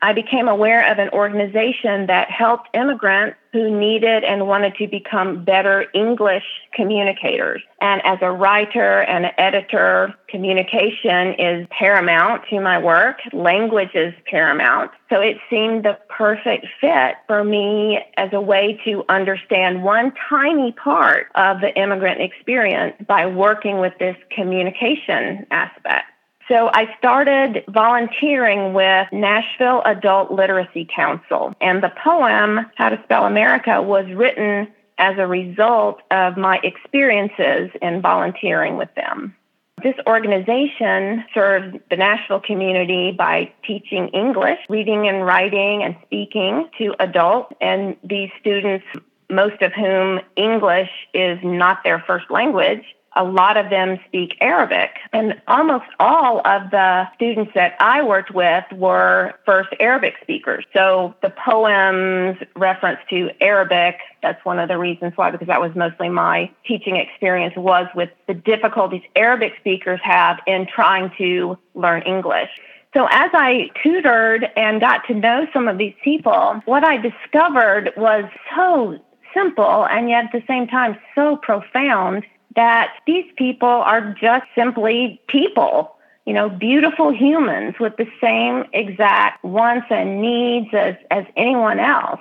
I 0.00 0.12
became 0.12 0.46
aware 0.46 0.90
of 0.90 0.98
an 0.98 1.08
organization 1.10 2.06
that 2.06 2.30
helped 2.30 2.68
immigrants 2.72 3.36
who 3.52 3.76
needed 3.76 4.22
and 4.22 4.46
wanted 4.46 4.76
to 4.76 4.86
become 4.86 5.44
better 5.44 5.86
English 5.92 6.44
communicators. 6.72 7.62
And 7.80 8.00
as 8.04 8.18
a 8.22 8.30
writer 8.30 9.02
and 9.02 9.24
an 9.24 9.32
editor, 9.38 10.14
communication 10.28 11.34
is 11.34 11.66
paramount 11.70 12.42
to 12.50 12.60
my 12.60 12.78
work. 12.78 13.18
Language 13.32 13.94
is 13.94 14.14
paramount. 14.30 14.92
So 15.10 15.20
it 15.20 15.38
seemed 15.50 15.84
the 15.84 15.98
perfect 16.08 16.66
fit 16.80 17.16
for 17.26 17.42
me 17.42 17.98
as 18.16 18.30
a 18.32 18.40
way 18.40 18.80
to 18.84 19.04
understand 19.08 19.82
one 19.82 20.12
tiny 20.28 20.72
part 20.72 21.26
of 21.34 21.60
the 21.60 21.74
immigrant 21.76 22.20
experience 22.20 22.94
by 23.06 23.26
working 23.26 23.78
with 23.78 23.94
this 23.98 24.16
communication 24.30 25.46
aspect. 25.50 26.06
So 26.48 26.70
I 26.72 26.96
started 26.96 27.64
volunteering 27.68 28.72
with 28.72 29.06
Nashville 29.12 29.82
Adult 29.84 30.32
Literacy 30.32 30.88
Council. 30.94 31.54
And 31.60 31.82
the 31.82 31.92
poem, 32.02 32.60
How 32.76 32.88
to 32.88 32.98
Spell 33.04 33.26
America, 33.26 33.82
was 33.82 34.06
written 34.14 34.68
as 34.96 35.18
a 35.18 35.26
result 35.26 36.00
of 36.10 36.38
my 36.38 36.58
experiences 36.64 37.70
in 37.82 38.00
volunteering 38.00 38.78
with 38.78 38.88
them. 38.94 39.36
This 39.82 39.94
organization 40.06 41.24
serves 41.34 41.76
the 41.90 41.96
Nashville 41.96 42.40
community 42.40 43.12
by 43.12 43.52
teaching 43.64 44.08
English, 44.08 44.58
reading 44.70 45.06
and 45.06 45.24
writing 45.24 45.84
and 45.84 45.96
speaking 46.06 46.68
to 46.78 46.94
adults. 46.98 47.54
And 47.60 47.94
these 48.02 48.30
students, 48.40 48.86
most 49.30 49.60
of 49.60 49.72
whom 49.74 50.20
English 50.34 50.90
is 51.12 51.38
not 51.44 51.84
their 51.84 52.02
first 52.06 52.30
language, 52.30 52.82
a 53.18 53.24
lot 53.24 53.56
of 53.56 53.68
them 53.68 53.98
speak 54.06 54.36
Arabic. 54.40 54.90
And 55.12 55.40
almost 55.48 55.86
all 55.98 56.38
of 56.46 56.70
the 56.70 57.08
students 57.16 57.50
that 57.54 57.74
I 57.80 58.02
worked 58.02 58.32
with 58.32 58.64
were 58.72 59.34
first 59.44 59.70
Arabic 59.80 60.14
speakers. 60.22 60.64
So 60.72 61.14
the 61.20 61.30
poems 61.30 62.38
reference 62.54 63.00
to 63.10 63.30
Arabic, 63.40 63.96
that's 64.22 64.42
one 64.44 64.60
of 64.60 64.68
the 64.68 64.78
reasons 64.78 65.12
why, 65.16 65.32
because 65.32 65.48
that 65.48 65.60
was 65.60 65.74
mostly 65.74 66.08
my 66.08 66.50
teaching 66.64 66.96
experience, 66.96 67.54
was 67.56 67.88
with 67.94 68.10
the 68.28 68.34
difficulties 68.34 69.02
Arabic 69.16 69.54
speakers 69.58 70.00
have 70.04 70.38
in 70.46 70.66
trying 70.72 71.10
to 71.18 71.58
learn 71.74 72.02
English. 72.02 72.50
So 72.94 73.06
as 73.10 73.30
I 73.34 73.70
tutored 73.82 74.48
and 74.56 74.80
got 74.80 75.06
to 75.08 75.14
know 75.14 75.46
some 75.52 75.66
of 75.66 75.76
these 75.76 75.94
people, 76.02 76.62
what 76.64 76.84
I 76.84 76.96
discovered 76.96 77.92
was 77.96 78.24
so 78.54 78.98
simple 79.34 79.86
and 79.86 80.08
yet 80.08 80.26
at 80.26 80.32
the 80.32 80.42
same 80.46 80.66
time 80.66 80.96
so 81.14 81.36
profound 81.36 82.24
that 82.58 82.94
these 83.06 83.24
people 83.36 83.68
are 83.68 84.16
just 84.20 84.44
simply 84.56 85.20
people, 85.28 85.94
you 86.26 86.32
know, 86.32 86.48
beautiful 86.48 87.12
humans 87.12 87.76
with 87.78 87.96
the 87.98 88.08
same 88.20 88.64
exact 88.72 89.44
wants 89.44 89.86
and 89.90 90.20
needs 90.20 90.66
as, 90.72 90.96
as 91.12 91.24
anyone 91.36 91.78
else. 91.78 92.18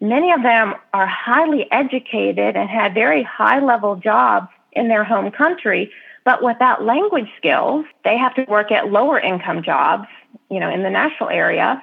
Many 0.00 0.32
of 0.32 0.42
them 0.42 0.74
are 0.94 1.06
highly 1.06 1.70
educated 1.70 2.56
and 2.56 2.66
have 2.70 2.94
very 2.94 3.22
high 3.22 3.60
level 3.62 3.94
jobs 3.96 4.48
in 4.72 4.88
their 4.88 5.04
home 5.04 5.30
country, 5.30 5.92
but 6.24 6.42
without 6.42 6.82
language 6.82 7.28
skills, 7.36 7.84
they 8.04 8.16
have 8.16 8.34
to 8.36 8.44
work 8.44 8.72
at 8.72 8.90
lower 8.90 9.20
income 9.20 9.62
jobs, 9.62 10.08
you 10.50 10.60
know, 10.60 10.70
in 10.70 10.82
the 10.82 10.88
Nashville 10.88 11.28
area. 11.28 11.82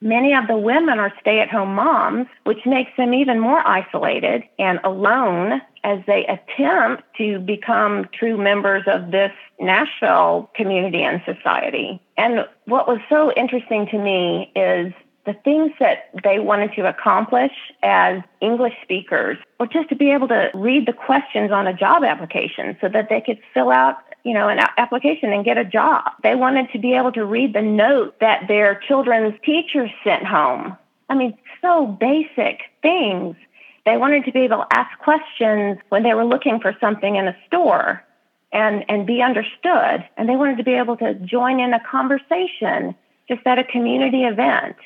Many 0.00 0.32
of 0.32 0.46
the 0.46 0.56
women 0.56 1.00
are 1.00 1.12
stay 1.20 1.40
at 1.40 1.50
home 1.50 1.74
moms, 1.74 2.28
which 2.44 2.64
makes 2.66 2.92
them 2.96 3.12
even 3.14 3.40
more 3.40 3.66
isolated 3.66 4.44
and 4.60 4.78
alone 4.84 5.60
as 5.86 6.00
they 6.06 6.26
attempt 6.26 7.04
to 7.16 7.38
become 7.38 8.06
true 8.12 8.36
members 8.36 8.82
of 8.88 9.12
this 9.12 9.30
Nashville 9.60 10.50
community 10.54 11.02
and 11.02 11.22
society. 11.24 12.02
And 12.18 12.44
what 12.64 12.88
was 12.88 12.98
so 13.08 13.32
interesting 13.32 13.86
to 13.92 13.98
me 13.98 14.50
is 14.56 14.92
the 15.26 15.34
things 15.44 15.70
that 15.78 16.10
they 16.24 16.40
wanted 16.40 16.72
to 16.74 16.88
accomplish 16.88 17.52
as 17.84 18.20
English 18.40 18.74
speakers, 18.82 19.38
or 19.60 19.66
just 19.68 19.88
to 19.88 19.94
be 19.94 20.10
able 20.10 20.28
to 20.28 20.50
read 20.54 20.86
the 20.86 20.92
questions 20.92 21.52
on 21.52 21.68
a 21.68 21.72
job 21.72 22.02
application 22.02 22.76
so 22.80 22.88
that 22.88 23.08
they 23.08 23.20
could 23.20 23.38
fill 23.54 23.70
out 23.70 23.98
you 24.24 24.34
know, 24.34 24.48
an 24.48 24.58
application 24.76 25.32
and 25.32 25.44
get 25.44 25.56
a 25.56 25.64
job. 25.64 26.02
They 26.24 26.34
wanted 26.34 26.72
to 26.72 26.80
be 26.80 26.94
able 26.94 27.12
to 27.12 27.24
read 27.24 27.54
the 27.54 27.62
note 27.62 28.18
that 28.18 28.48
their 28.48 28.74
children's 28.88 29.38
teachers 29.44 29.88
sent 30.02 30.26
home. 30.26 30.76
I 31.08 31.14
mean, 31.14 31.38
so 31.62 31.86
basic 31.86 32.62
things 32.82 33.36
they 33.86 33.96
wanted 33.96 34.24
to 34.24 34.32
be 34.32 34.40
able 34.40 34.58
to 34.58 34.66
ask 34.72 34.98
questions 34.98 35.78
when 35.88 36.02
they 36.02 36.12
were 36.12 36.24
looking 36.24 36.60
for 36.60 36.76
something 36.80 37.16
in 37.16 37.28
a 37.28 37.36
store 37.46 38.04
and, 38.52 38.84
and 38.88 39.06
be 39.06 39.22
understood. 39.22 40.04
And 40.16 40.28
they 40.28 40.36
wanted 40.36 40.58
to 40.58 40.64
be 40.64 40.74
able 40.74 40.96
to 40.98 41.14
join 41.14 41.60
in 41.60 41.72
a 41.72 41.80
conversation 41.88 42.94
just 43.28 43.46
at 43.46 43.58
a 43.58 43.64
community 43.64 44.24
event. 44.24 44.76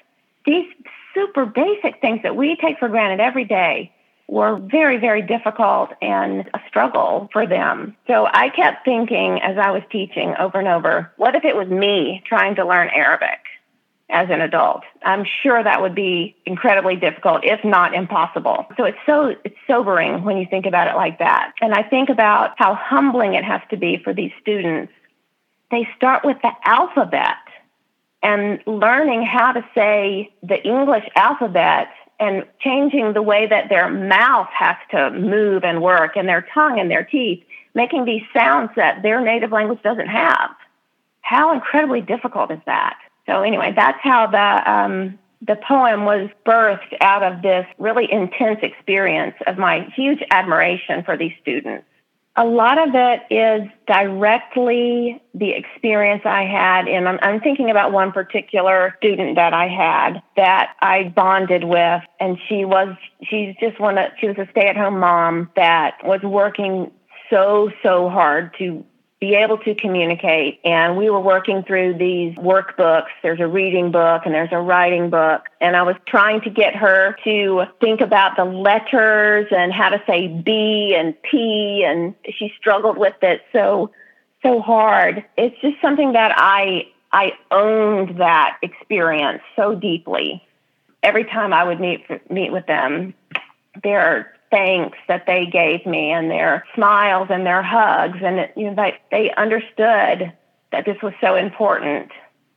These 0.44 0.66
super 1.14 1.46
basic 1.46 2.00
things 2.00 2.20
that 2.22 2.36
we 2.36 2.56
take 2.56 2.78
for 2.78 2.88
granted 2.88 3.20
every 3.20 3.44
day 3.44 3.92
were 4.28 4.56
very, 4.56 4.96
very 4.98 5.22
difficult 5.22 5.90
and 6.00 6.48
a 6.54 6.60
struggle 6.68 7.28
for 7.32 7.46
them. 7.46 7.96
So 8.06 8.28
I 8.32 8.50
kept 8.50 8.84
thinking 8.84 9.40
as 9.42 9.58
I 9.58 9.70
was 9.70 9.82
teaching 9.90 10.34
over 10.38 10.58
and 10.58 10.68
over, 10.68 11.10
what 11.16 11.34
if 11.34 11.44
it 11.44 11.56
was 11.56 11.68
me 11.68 12.22
trying 12.26 12.54
to 12.56 12.66
learn 12.66 12.90
Arabic? 12.90 13.40
As 14.10 14.28
an 14.30 14.40
adult. 14.40 14.82
I'm 15.04 15.24
sure 15.42 15.62
that 15.62 15.80
would 15.80 15.94
be 15.94 16.36
incredibly 16.46 16.96
difficult, 16.96 17.44
if 17.44 17.64
not 17.64 17.94
impossible. 17.94 18.66
So 18.76 18.84
it's 18.84 18.98
so 19.06 19.34
it's 19.44 19.56
sobering 19.66 20.24
when 20.24 20.36
you 20.36 20.46
think 20.50 20.66
about 20.66 20.88
it 20.88 20.96
like 20.96 21.18
that. 21.18 21.52
And 21.60 21.74
I 21.74 21.82
think 21.82 22.08
about 22.08 22.54
how 22.56 22.74
humbling 22.74 23.34
it 23.34 23.44
has 23.44 23.60
to 23.70 23.76
be 23.76 23.98
for 24.02 24.12
these 24.12 24.32
students. 24.40 24.92
They 25.70 25.88
start 25.96 26.24
with 26.24 26.36
the 26.42 26.50
alphabet 26.64 27.36
and 28.22 28.60
learning 28.66 29.22
how 29.22 29.52
to 29.52 29.64
say 29.74 30.32
the 30.42 30.62
English 30.62 31.04
alphabet 31.16 31.88
and 32.18 32.44
changing 32.60 33.14
the 33.14 33.22
way 33.22 33.46
that 33.46 33.70
their 33.70 33.88
mouth 33.88 34.48
has 34.52 34.76
to 34.90 35.10
move 35.10 35.64
and 35.64 35.80
work 35.80 36.16
and 36.16 36.28
their 36.28 36.46
tongue 36.52 36.78
and 36.78 36.90
their 36.90 37.04
teeth, 37.04 37.42
making 37.74 38.04
these 38.04 38.22
sounds 38.34 38.70
that 38.76 39.02
their 39.02 39.22
native 39.22 39.52
language 39.52 39.80
doesn't 39.82 40.08
have. 40.08 40.50
How 41.22 41.54
incredibly 41.54 42.02
difficult 42.02 42.50
is 42.50 42.60
that? 42.66 42.98
So 43.30 43.42
anyway, 43.42 43.72
that's 43.74 43.98
how 44.02 44.26
the 44.26 44.70
um, 44.70 45.18
the 45.46 45.56
poem 45.56 46.04
was 46.04 46.28
birthed 46.44 46.96
out 47.00 47.22
of 47.22 47.42
this 47.42 47.64
really 47.78 48.10
intense 48.10 48.58
experience 48.62 49.36
of 49.46 49.56
my 49.56 49.88
huge 49.96 50.18
admiration 50.30 51.04
for 51.04 51.16
these 51.16 51.32
students. 51.40 51.86
A 52.36 52.44
lot 52.44 52.78
of 52.78 52.94
it 52.94 53.20
is 53.30 53.68
directly 53.86 55.22
the 55.34 55.50
experience 55.50 56.22
I 56.24 56.44
had, 56.44 56.88
and 56.88 57.08
I'm, 57.08 57.18
I'm, 57.22 57.40
thinking 57.40 57.70
about 57.70 57.92
one 57.92 58.12
particular 58.12 58.94
student 58.98 59.36
that 59.36 59.52
I 59.52 59.68
had 59.68 60.22
that 60.36 60.74
I 60.80 61.12
bonded 61.14 61.64
with, 61.64 62.02
and 62.18 62.38
she 62.48 62.64
was 62.64 62.96
she's 63.22 63.54
just 63.60 63.78
one 63.80 63.98
of 63.98 64.10
she 64.20 64.26
was 64.26 64.38
a 64.38 64.48
stay-at-home 64.50 64.98
mom 64.98 65.50
that 65.56 65.98
was 66.02 66.20
working 66.22 66.90
so 67.30 67.70
so 67.82 68.08
hard 68.08 68.54
to 68.58 68.84
be 69.20 69.34
able 69.34 69.58
to 69.58 69.74
communicate. 69.74 70.60
And 70.64 70.96
we 70.96 71.10
were 71.10 71.20
working 71.20 71.62
through 71.62 71.98
these 71.98 72.34
workbooks. 72.36 73.08
There's 73.22 73.38
a 73.38 73.46
reading 73.46 73.92
book 73.92 74.22
and 74.24 74.34
there's 74.34 74.52
a 74.52 74.58
writing 74.58 75.10
book. 75.10 75.42
And 75.60 75.76
I 75.76 75.82
was 75.82 75.96
trying 76.06 76.40
to 76.42 76.50
get 76.50 76.74
her 76.74 77.14
to 77.24 77.64
think 77.80 78.00
about 78.00 78.36
the 78.36 78.46
letters 78.46 79.46
and 79.50 79.72
how 79.72 79.90
to 79.90 80.02
say 80.06 80.26
B 80.26 80.96
and 80.98 81.14
P. 81.22 81.84
And 81.86 82.14
she 82.38 82.50
struggled 82.58 82.96
with 82.96 83.16
it 83.20 83.42
so, 83.52 83.90
so 84.42 84.60
hard. 84.60 85.22
It's 85.36 85.60
just 85.60 85.76
something 85.82 86.12
that 86.12 86.32
I, 86.36 86.88
I 87.12 87.32
owned 87.50 88.18
that 88.20 88.56
experience 88.62 89.42
so 89.54 89.74
deeply. 89.74 90.42
Every 91.02 91.24
time 91.24 91.52
I 91.52 91.64
would 91.64 91.78
meet, 91.78 92.06
meet 92.30 92.52
with 92.52 92.66
them, 92.66 93.12
their 93.82 94.32
thanks 94.50 94.98
that 95.08 95.26
they 95.26 95.46
gave 95.46 95.86
me 95.86 96.10
and 96.10 96.30
their 96.30 96.64
smiles 96.74 97.28
and 97.30 97.46
their 97.46 97.62
hugs 97.62 98.18
and 98.22 98.48
you 98.56 98.66
know 98.66 98.74
they 98.74 98.98
they 99.10 99.32
understood 99.34 100.32
that 100.72 100.84
this 100.84 100.96
was 101.02 101.12
so 101.20 101.34
important 101.36 102.10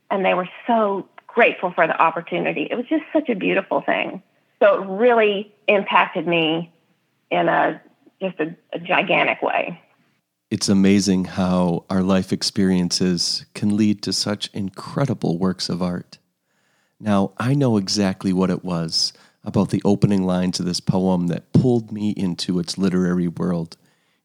and 0.09 0.25
they 0.25 0.33
were 0.33 0.49
so 0.67 1.07
grateful 1.27 1.71
for 1.71 1.87
the 1.87 1.99
opportunity. 1.99 2.67
It 2.69 2.75
was 2.75 2.85
just 2.87 3.03
such 3.11 3.29
a 3.29 3.35
beautiful 3.35 3.81
thing. 3.81 4.21
So 4.61 4.81
it 4.81 4.87
really 4.87 5.53
impacted 5.67 6.27
me 6.27 6.71
in 7.31 7.49
a 7.49 7.81
just 8.21 8.39
a, 8.39 8.55
a 8.71 8.79
gigantic 8.79 9.41
way. 9.41 9.81
It's 10.49 10.69
amazing 10.69 11.25
how 11.25 11.85
our 11.89 12.03
life 12.03 12.31
experiences 12.31 13.45
can 13.55 13.75
lead 13.75 14.03
to 14.03 14.13
such 14.13 14.51
incredible 14.53 15.37
works 15.39 15.67
of 15.67 15.81
art. 15.81 16.19
Now, 16.99 17.31
I 17.37 17.55
know 17.55 17.77
exactly 17.77 18.31
what 18.31 18.51
it 18.51 18.63
was 18.63 19.13
about 19.43 19.69
the 19.69 19.81
opening 19.83 20.23
lines 20.23 20.59
of 20.59 20.65
this 20.65 20.79
poem 20.79 21.27
that 21.27 21.51
pulled 21.53 21.91
me 21.91 22.11
into 22.11 22.59
its 22.59 22.77
literary 22.77 23.27
world. 23.27 23.77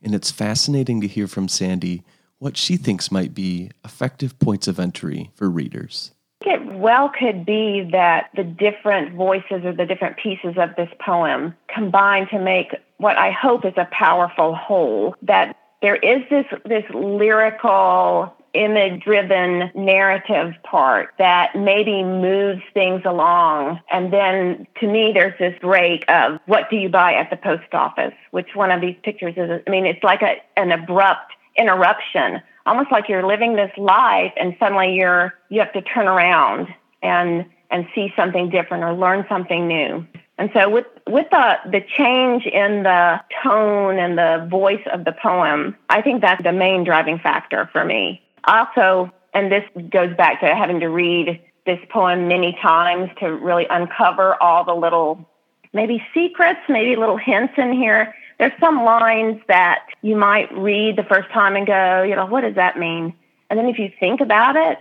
And 0.03 0.15
it's 0.15 0.31
fascinating 0.31 1.01
to 1.01 1.09
hear 1.09 1.27
from 1.27 1.49
Sandy 1.49 2.05
what 2.39 2.57
she 2.57 2.77
thinks 2.77 3.11
might 3.11 3.35
be 3.35 3.71
effective 3.85 4.39
points 4.39 4.69
of 4.69 4.79
entry 4.79 5.31
for 5.35 5.51
readers. 5.51 6.13
It 6.43 6.65
well 6.79 7.11
could 7.11 7.45
be 7.45 7.89
that 7.93 8.31
the 8.37 8.45
different 8.45 9.15
voices 9.15 9.65
or 9.65 9.73
the 9.73 9.87
different 9.87 10.17
pieces 10.19 10.55
of 10.57 10.77
this 10.77 10.89
poem 11.05 11.55
combine 11.75 12.29
to 12.29 12.39
make 12.39 12.75
what 12.99 13.17
I 13.17 13.33
hope 13.33 13.65
is 13.65 13.75
a 13.77 13.89
powerful 13.91 14.55
whole. 14.55 15.17
That 15.23 15.57
there 15.83 15.97
is 15.97 16.23
this, 16.31 16.47
this 16.65 16.85
lyrical 16.95 18.33
image 18.59 19.03
driven 19.03 19.71
narrative 19.75 20.55
part 20.65 21.11
that 21.19 21.55
maybe 21.57 22.03
moves 22.03 22.63
things 22.75 23.03
along. 23.05 23.81
And 23.91 24.13
then 24.13 24.67
to 24.81 24.87
me, 24.87 25.13
there's 25.13 25.39
this 25.39 25.59
break 25.61 26.05
of 26.09 26.41
what 26.47 26.69
do 26.71 26.77
you 26.77 26.89
buy 26.89 27.15
at 27.15 27.31
the 27.31 27.37
post 27.37 27.73
office? 27.73 28.15
Which 28.31 28.55
one 28.55 28.71
of 28.71 28.81
these 28.81 28.97
pictures 29.03 29.35
is? 29.37 29.63
I 29.67 29.71
mean, 29.71 29.87
it's 29.87 30.03
like 30.03 30.23
a, 30.23 30.37
an 30.57 30.73
abrupt 30.73 31.33
interruption, 31.57 32.41
almost 32.67 32.91
like 32.91 33.09
you're 33.09 33.27
living 33.27 33.57
this 33.57 33.73
life 33.77 34.33
and 34.37 34.57
suddenly 34.59 34.95
you're, 34.95 35.35
you 35.49 35.61
have 35.61 35.73
to 35.73 35.83
turn 35.83 36.07
around 36.07 36.69
and, 37.03 37.47
and 37.71 37.87
see 37.95 38.13
something 38.17 38.51
different 38.51 38.85
or 38.85 38.93
learn 38.95 39.25
something 39.29 39.67
new. 39.67 40.07
And 40.39 40.51
so 40.55 40.71
with 40.71 40.87
with 41.09 41.27
the 41.31 41.57
the 41.65 41.81
change 41.97 42.47
in 42.47 42.85
the 42.85 43.21
tone 43.43 43.99
and 43.99 44.17
the 44.17 44.47
voice 44.49 44.83
of 44.93 45.05
the 45.05 45.13
poem, 45.13 45.77
I 45.91 46.01
think 46.01 46.21
that's 46.23 46.43
the 46.45 46.53
main 46.53 46.85
driving 46.85 47.19
factor 47.19 47.69
for 47.73 47.85
me. 47.85 48.23
Also, 48.45 49.13
and 49.35 49.53
this 49.53 49.65
goes 49.91 50.17
back 50.17 50.41
to 50.41 50.55
having 50.55 50.81
to 50.81 50.89
read 50.89 51.41
this 51.67 51.79
poem 51.91 52.29
many 52.29 52.57
times 52.63 53.11
to 53.21 53.27
really 53.27 53.67
uncover 53.69 54.43
all 54.43 54.65
the 54.65 54.75
little 54.75 55.29
maybe 55.73 56.03
secrets, 56.15 56.61
maybe 56.69 56.97
little 56.97 57.19
hints 57.19 57.55
in 57.59 57.73
here. 57.73 58.15
There's 58.39 58.59
some 58.59 58.85
lines 58.85 59.41
that 59.49 59.81
you 60.01 60.17
might 60.17 60.51
read 60.57 60.97
the 60.97 61.03
first 61.03 61.29
time 61.31 61.57
and 61.57 61.67
go, 61.67 62.03
you 62.03 62.17
know, 62.17 62.27
what 62.27 62.41
does 62.41 62.55
that 62.55 62.79
mean? 62.79 63.15
And 63.51 63.59
then 63.59 63.67
if 63.67 63.79
you 63.79 63.91
think 64.01 64.21
about 64.21 64.57
it, 64.57 64.79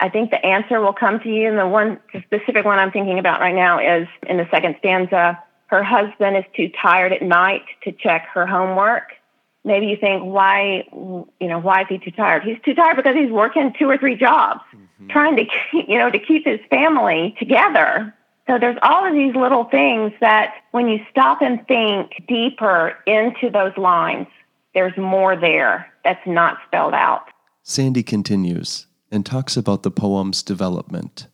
I 0.00 0.08
think 0.08 0.30
the 0.30 0.44
answer 0.44 0.80
will 0.80 0.92
come 0.92 1.20
to 1.20 1.28
you. 1.28 1.48
And 1.48 1.58
the 1.58 1.66
one 1.66 2.00
the 2.12 2.22
specific 2.22 2.64
one 2.64 2.78
I'm 2.78 2.90
thinking 2.90 3.18
about 3.18 3.40
right 3.40 3.54
now 3.54 3.78
is 3.78 4.08
in 4.28 4.38
the 4.38 4.48
second 4.50 4.76
stanza. 4.78 5.42
Her 5.66 5.82
husband 5.82 6.36
is 6.36 6.44
too 6.56 6.70
tired 6.80 7.12
at 7.12 7.22
night 7.22 7.64
to 7.84 7.92
check 7.92 8.26
her 8.32 8.46
homework 8.46 9.12
maybe 9.68 9.86
you 9.86 9.96
think 9.96 10.24
why 10.24 10.84
you 10.92 11.48
know 11.48 11.60
why 11.60 11.82
is 11.82 11.86
he 11.88 11.98
too 11.98 12.10
tired? 12.10 12.42
He's 12.42 12.58
too 12.64 12.74
tired 12.74 12.96
because 12.96 13.14
he's 13.14 13.30
working 13.30 13.72
two 13.78 13.88
or 13.88 13.96
three 13.96 14.16
jobs 14.16 14.60
mm-hmm. 14.74 15.08
trying 15.08 15.36
to 15.36 15.44
keep, 15.44 15.88
you 15.88 15.98
know 15.98 16.10
to 16.10 16.18
keep 16.18 16.44
his 16.44 16.58
family 16.68 17.36
together. 17.38 18.12
So 18.48 18.58
there's 18.58 18.78
all 18.82 19.06
of 19.06 19.12
these 19.12 19.36
little 19.36 19.64
things 19.64 20.12
that 20.20 20.54
when 20.72 20.88
you 20.88 20.98
stop 21.10 21.42
and 21.42 21.64
think 21.68 22.24
deeper 22.26 22.96
into 23.06 23.50
those 23.50 23.76
lines 23.76 24.26
there's 24.74 24.96
more 24.96 25.36
there 25.36 25.92
that's 26.04 26.26
not 26.26 26.58
spelled 26.66 26.94
out. 26.94 27.26
Sandy 27.62 28.02
continues 28.02 28.86
and 29.10 29.24
talks 29.24 29.56
about 29.56 29.82
the 29.82 29.90
poem's 29.90 30.42
development. 30.42 31.28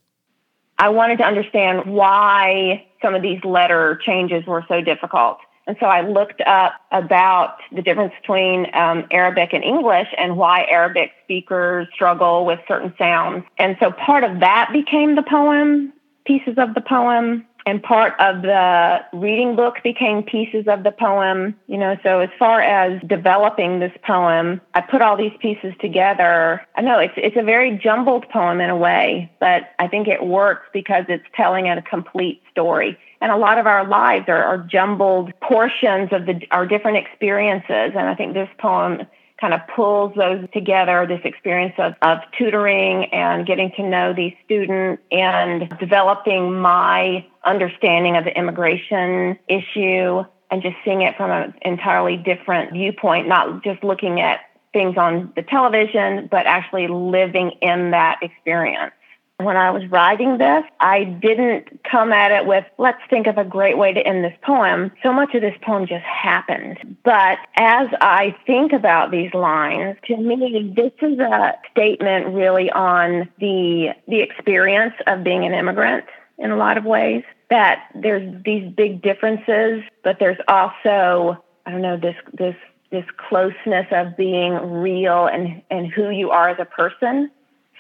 I 0.79 0.88
wanted 0.88 1.18
to 1.18 1.25
understand 1.25 1.85
why 1.87 2.85
some 3.01 3.14
of 3.14 3.23
these 3.23 3.42
letter 3.44 4.01
changes 4.05 4.44
were 4.47 4.64
so 4.66 4.81
difficult 4.81 5.38
and 5.66 5.77
so 5.81 5.87
I 5.87 6.03
looked 6.03 6.42
up 6.42 6.74
about 6.92 7.57
the 7.72 7.83
difference 7.83 8.12
between 8.20 8.66
um, 8.74 9.07
Arabic 9.11 9.50
and 9.53 9.64
English 9.64 10.09
and 10.18 10.37
why 10.37 10.66
Arabic 10.70 11.12
speakers 11.24 11.88
struggle 11.94 12.44
with 12.44 12.61
certain 12.68 12.92
sounds. 12.98 13.44
And 13.59 13.77
so 13.81 13.90
part 13.90 14.24
of 14.24 14.40
that 14.40 14.70
became 14.72 15.14
the 15.14 15.22
poem, 15.22 15.92
pieces 16.27 16.55
of 16.59 16.74
the 16.74 16.81
poem 16.81 17.46
and 17.66 17.83
part 17.83 18.12
of 18.20 18.42
the 18.42 18.98
reading 19.12 19.57
book 19.57 19.77
became 19.83 20.22
pieces 20.22 20.66
of 20.68 20.83
the 20.83 20.92
poem. 20.92 21.55
You 21.66 21.79
know, 21.79 21.96
so 22.03 22.20
as 22.20 22.29
far 22.38 22.61
as 22.61 23.00
developing 23.07 23.81
this 23.81 23.92
poem, 24.03 24.61
I 24.74 24.83
put 24.83 25.00
all 25.00 25.16
these 25.16 25.33
pieces 25.40 25.72
together. 25.81 26.61
I 26.77 26.83
know 26.83 26.98
it's 26.98 27.14
it's 27.16 27.37
a 27.37 27.42
very 27.42 27.79
jumbled 27.79 28.29
poem 28.29 28.61
in 28.61 28.70
a 28.70 28.77
way, 28.77 29.33
but 29.40 29.70
I 29.79 29.88
think 29.88 30.09
it 30.09 30.24
works 30.24 30.66
because 30.72 31.05
it's 31.09 31.24
telling 31.35 31.68
a 31.68 31.81
complete 31.83 32.42
story. 32.50 32.98
And 33.25 33.33
a 33.33 33.39
lot 33.39 33.57
of 33.57 33.67
our 33.67 33.89
lives 33.89 34.27
are, 34.29 34.45
are 34.45 34.59
jumbled 34.59 35.33
portions 35.41 36.11
of 36.13 36.27
the 36.27 36.43
our 36.51 36.67
different 36.67 36.99
experiences, 36.99 37.93
and 37.97 38.01
I 38.01 38.15
think 38.15 38.35
this 38.35 38.51
poem 38.59 39.01
kind 39.41 39.55
of 39.55 39.61
pulls 39.75 40.15
those 40.15 40.47
together 40.53 41.07
this 41.09 41.23
experience 41.25 41.73
of, 41.79 41.95
of 42.03 42.19
tutoring 42.37 43.07
and 43.15 43.47
getting 43.47 43.73
to 43.77 43.83
know 43.83 44.13
these 44.13 44.35
students 44.45 45.03
and 45.11 45.75
developing 45.81 46.61
my 46.61 47.25
understanding 47.47 48.15
of 48.15 48.25
the 48.25 48.39
immigration 48.39 49.39
issue 49.49 50.23
and 50.51 50.61
just 50.61 50.77
seeing 50.85 51.01
it 51.01 51.17
from 51.17 51.31
an 51.31 51.55
entirely 51.63 52.19
different 52.19 52.75
viewpoint, 52.75 53.27
not 53.27 53.65
just 53.65 53.83
looking 53.83 54.21
at 54.21 54.41
things 54.75 54.99
on 54.99 55.33
the 55.35 55.43
television, 55.43 56.29
but 56.31 56.45
actually 56.45 56.89
living 56.89 57.53
in 57.63 57.93
that 57.93 58.19
experience. 58.21 58.93
When 59.38 59.57
I 59.57 59.73
was 59.73 59.85
writing 59.90 60.38
this, 60.38 60.62
I 60.79 61.03
didn't 61.03 61.83
come 61.83 62.12
at 62.12 62.31
it 62.31 62.47
with, 62.47 62.64
let's 62.79 63.01
think 63.11 63.27
of 63.27 63.37
a 63.37 63.44
great 63.44 63.77
way 63.77 63.92
to 63.92 64.01
end 64.01 64.23
this 64.23 64.37
poem. 64.42 64.92
So 65.03 65.12
much 65.12 65.35
of 65.35 65.40
this 65.42 65.57
poem 65.61 65.88
just 65.88 66.05
happened. 66.05 66.97
But 67.05 67.38
as 67.57 67.88
I 68.01 68.37
think 68.47 68.73
about 68.73 69.11
these 69.11 69.35
lines, 69.35 69.97
to 70.07 70.16
me, 70.16 70.73
this 70.77 70.92
is 71.03 71.18
a 71.18 71.55
statement 71.73 72.29
really 72.29 72.70
on 72.70 73.29
the, 73.40 73.88
the 74.07 74.20
experience 74.20 74.94
of 75.09 75.25
being 75.25 75.44
an 75.44 75.53
immigrant 75.53 76.05
in 76.38 76.53
a 76.53 76.57
lot 76.57 76.79
of 76.79 76.85
ways. 76.85 77.25
That 77.51 77.88
there's 77.92 78.40
these 78.44 78.70
big 78.73 79.03
differences, 79.03 79.83
but 80.05 80.20
there's 80.20 80.38
also, 80.47 81.42
I 81.66 81.73
don't 81.73 81.83
know, 81.83 81.97
this, 81.97 82.16
this, 82.33 82.57
this 82.90 83.05
closeness 83.29 83.87
of 83.90 84.16
being 84.16 84.55
real 84.81 85.27
and, 85.27 85.61
and 85.73 85.88
who 85.88 86.11
you 86.11 86.31
are 86.31 86.51
as 86.51 86.59
a 86.61 86.64
person 86.64 87.33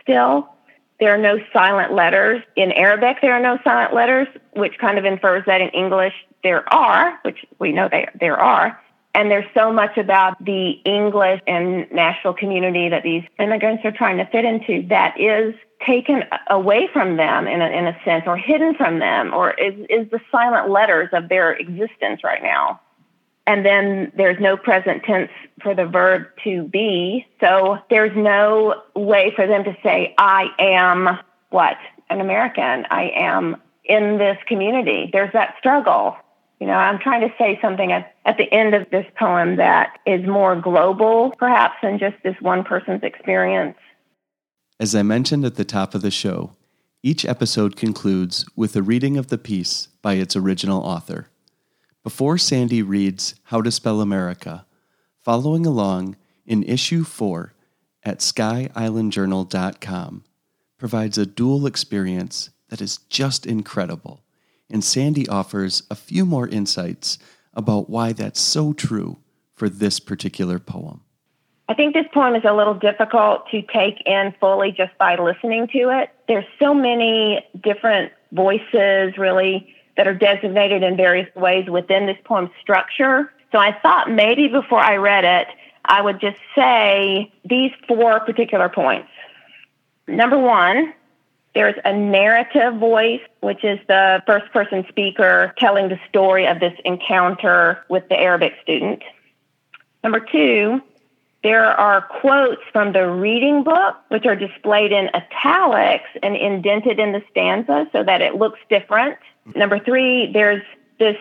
still 0.02 0.50
there 1.04 1.14
are 1.14 1.18
no 1.18 1.38
silent 1.52 1.92
letters. 1.92 2.42
In 2.56 2.72
Arabic, 2.72 3.18
there 3.20 3.34
are 3.34 3.42
no 3.42 3.58
silent 3.62 3.92
letters, 3.94 4.26
which 4.54 4.78
kind 4.78 4.96
of 4.96 5.04
infers 5.04 5.44
that 5.44 5.60
in 5.60 5.68
English 5.68 6.14
there 6.42 6.66
are, 6.72 7.18
which 7.24 7.44
we 7.58 7.72
know 7.72 7.90
they, 7.90 8.08
there 8.18 8.38
are. 8.38 8.80
And 9.14 9.30
there's 9.30 9.44
so 9.52 9.70
much 9.70 9.98
about 9.98 10.42
the 10.42 10.70
English 10.86 11.42
and 11.46 11.86
Nashville 11.92 12.32
community 12.32 12.88
that 12.88 13.02
these 13.02 13.22
immigrants 13.38 13.84
are 13.84 13.92
trying 13.92 14.16
to 14.16 14.24
fit 14.24 14.46
into 14.46 14.88
that 14.88 15.20
is 15.20 15.54
taken 15.86 16.24
away 16.48 16.88
from 16.90 17.18
them 17.18 17.46
in 17.46 17.60
a, 17.60 17.66
in 17.66 17.86
a 17.86 17.96
sense 18.02 18.24
or 18.26 18.38
hidden 18.38 18.74
from 18.74 18.98
them 18.98 19.34
or 19.34 19.52
is, 19.52 19.74
is 19.90 20.10
the 20.10 20.20
silent 20.32 20.70
letters 20.70 21.10
of 21.12 21.28
their 21.28 21.52
existence 21.52 22.24
right 22.24 22.42
now 22.42 22.80
and 23.46 23.64
then 23.64 24.10
there's 24.16 24.40
no 24.40 24.56
present 24.56 25.02
tense 25.04 25.30
for 25.62 25.74
the 25.74 25.86
verb 25.86 26.26
to 26.44 26.64
be. 26.64 27.26
So 27.40 27.78
there's 27.90 28.16
no 28.16 28.82
way 28.94 29.32
for 29.36 29.46
them 29.46 29.64
to 29.64 29.76
say, 29.82 30.14
I 30.16 30.46
am 30.58 31.18
what? 31.50 31.76
An 32.10 32.20
American. 32.20 32.86
I 32.90 33.12
am 33.14 33.56
in 33.84 34.18
this 34.18 34.38
community. 34.46 35.10
There's 35.12 35.32
that 35.32 35.54
struggle. 35.58 36.16
You 36.60 36.66
know, 36.66 36.74
I'm 36.74 36.98
trying 36.98 37.20
to 37.20 37.34
say 37.36 37.58
something 37.60 37.92
at, 37.92 38.14
at 38.24 38.38
the 38.38 38.50
end 38.52 38.74
of 38.74 38.88
this 38.90 39.06
poem 39.18 39.56
that 39.56 39.98
is 40.06 40.26
more 40.26 40.56
global, 40.56 41.34
perhaps, 41.38 41.76
than 41.82 41.98
just 41.98 42.16
this 42.22 42.36
one 42.40 42.64
person's 42.64 43.02
experience. 43.02 43.76
As 44.80 44.94
I 44.94 45.02
mentioned 45.02 45.44
at 45.44 45.56
the 45.56 45.64
top 45.64 45.94
of 45.94 46.02
the 46.02 46.10
show, 46.10 46.52
each 47.02 47.26
episode 47.26 47.76
concludes 47.76 48.46
with 48.56 48.74
a 48.76 48.82
reading 48.82 49.18
of 49.18 49.26
the 49.26 49.36
piece 49.36 49.88
by 50.00 50.14
its 50.14 50.34
original 50.34 50.82
author. 50.82 51.28
Before 52.04 52.36
Sandy 52.36 52.82
reads 52.82 53.34
How 53.44 53.62
to 53.62 53.72
Spell 53.72 54.02
America, 54.02 54.66
following 55.22 55.64
along 55.64 56.16
in 56.44 56.62
issue 56.62 57.02
4 57.02 57.54
at 58.02 58.18
skyislandjournal.com 58.18 60.24
provides 60.76 61.16
a 61.16 61.24
dual 61.24 61.64
experience 61.64 62.50
that 62.68 62.82
is 62.82 62.98
just 63.08 63.46
incredible, 63.46 64.22
and 64.68 64.84
Sandy 64.84 65.26
offers 65.28 65.84
a 65.90 65.94
few 65.94 66.26
more 66.26 66.46
insights 66.46 67.16
about 67.54 67.88
why 67.88 68.12
that's 68.12 68.38
so 68.38 68.74
true 68.74 69.16
for 69.54 69.70
this 69.70 69.98
particular 69.98 70.58
poem. 70.58 71.00
I 71.70 71.74
think 71.74 71.94
this 71.94 72.04
poem 72.12 72.34
is 72.34 72.44
a 72.44 72.52
little 72.52 72.74
difficult 72.74 73.48
to 73.50 73.62
take 73.62 74.02
in 74.04 74.34
fully 74.38 74.72
just 74.72 74.92
by 74.98 75.16
listening 75.16 75.68
to 75.68 75.88
it. 75.88 76.10
There's 76.28 76.44
so 76.58 76.74
many 76.74 77.42
different 77.62 78.12
voices, 78.32 79.16
really, 79.16 79.73
that 79.96 80.08
are 80.08 80.14
designated 80.14 80.82
in 80.82 80.96
various 80.96 81.32
ways 81.34 81.68
within 81.68 82.06
this 82.06 82.16
poem 82.24 82.50
structure. 82.60 83.32
So 83.52 83.58
I 83.58 83.72
thought 83.80 84.10
maybe 84.10 84.48
before 84.48 84.80
I 84.80 84.96
read 84.96 85.24
it, 85.24 85.48
I 85.84 86.00
would 86.00 86.20
just 86.20 86.38
say 86.54 87.32
these 87.44 87.70
four 87.86 88.20
particular 88.20 88.68
points. 88.68 89.08
Number 90.08 90.38
one, 90.38 90.92
there's 91.54 91.76
a 91.84 91.96
narrative 91.96 92.80
voice, 92.80 93.20
which 93.40 93.62
is 93.62 93.78
the 93.86 94.22
first 94.26 94.52
person 94.52 94.84
speaker 94.88 95.54
telling 95.56 95.88
the 95.88 96.00
story 96.08 96.46
of 96.46 96.58
this 96.58 96.74
encounter 96.84 97.84
with 97.88 98.08
the 98.08 98.18
Arabic 98.18 98.54
student. 98.62 99.02
Number 100.02 100.20
two, 100.20 100.82
there 101.44 101.66
are 101.66 102.00
quotes 102.00 102.62
from 102.72 102.92
the 102.92 103.08
reading 103.08 103.62
book, 103.62 103.96
which 104.08 104.26
are 104.26 104.34
displayed 104.34 104.92
in 104.92 105.10
italics 105.14 106.08
and 106.22 106.34
indented 106.34 106.98
in 106.98 107.12
the 107.12 107.22
stanza 107.30 107.86
so 107.92 108.02
that 108.02 108.20
it 108.20 108.34
looks 108.34 108.58
different. 108.68 109.18
Number 109.54 109.78
three, 109.78 110.30
there's 110.32 110.62
this 110.98 111.16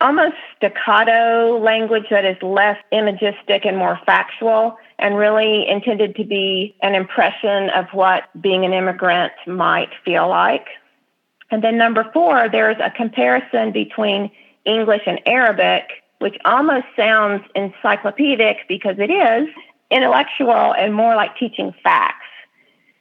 almost 0.00 0.34
staccato 0.56 1.58
language 1.58 2.04
that 2.10 2.24
is 2.24 2.36
less 2.42 2.76
imagistic 2.92 3.64
and 3.64 3.76
more 3.76 3.98
factual 4.04 4.76
and 4.98 5.16
really 5.16 5.66
intended 5.68 6.16
to 6.16 6.24
be 6.24 6.76
an 6.82 6.94
impression 6.94 7.70
of 7.70 7.86
what 7.92 8.24
being 8.40 8.64
an 8.64 8.72
immigrant 8.72 9.32
might 9.46 9.90
feel 10.04 10.28
like. 10.28 10.66
And 11.50 11.62
then 11.62 11.78
number 11.78 12.08
four, 12.12 12.48
there's 12.50 12.76
a 12.80 12.90
comparison 12.90 13.72
between 13.72 14.30
English 14.64 15.02
and 15.06 15.20
Arabic 15.26 15.84
which 16.24 16.36
almost 16.46 16.86
sounds 16.96 17.44
encyclopedic 17.54 18.66
because 18.66 18.96
it 18.98 19.10
is 19.10 19.46
intellectual 19.90 20.72
and 20.74 20.94
more 20.94 21.14
like 21.14 21.36
teaching 21.36 21.74
facts. 21.82 22.24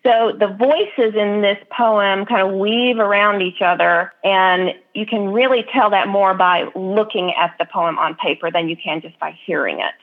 So 0.06 0.34
the 0.38 0.48
voices 0.48 1.16
in 1.16 1.42
this 1.42 1.58
poem 1.76 2.26
kind 2.26 2.42
of 2.42 2.54
weave 2.56 3.00
around 3.00 3.42
each 3.42 3.62
other, 3.62 4.12
and 4.24 4.72
you 4.94 5.06
can 5.06 5.30
really 5.30 5.66
tell 5.74 5.90
that 5.92 6.10
more 6.10 6.34
by 6.34 6.66
looking 6.76 7.34
at 7.40 7.56
the 7.58 7.66
poem 7.66 7.98
on 7.98 8.16
paper 8.16 8.52
than 8.52 8.68
you 8.68 8.76
can 8.76 9.00
just 9.00 9.18
by 9.20 9.38
hearing 9.46 9.80
it. 9.80 9.94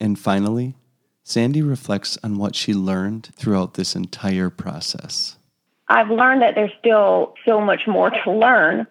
And 0.00 0.18
finally, 0.18 0.74
Sandy 1.22 1.60
reflects 1.60 2.18
on 2.24 2.38
what 2.38 2.56
she 2.56 2.72
learned 2.72 3.30
throughout 3.36 3.74
this 3.74 3.94
entire 3.94 4.48
process. 4.48 5.36
I've 5.88 6.10
learned 6.10 6.40
that 6.40 6.54
there's 6.54 6.72
still 6.78 7.34
so 7.46 7.60
much 7.60 7.82
more 7.86 8.08
to 8.08 8.32
learn, 8.32 8.86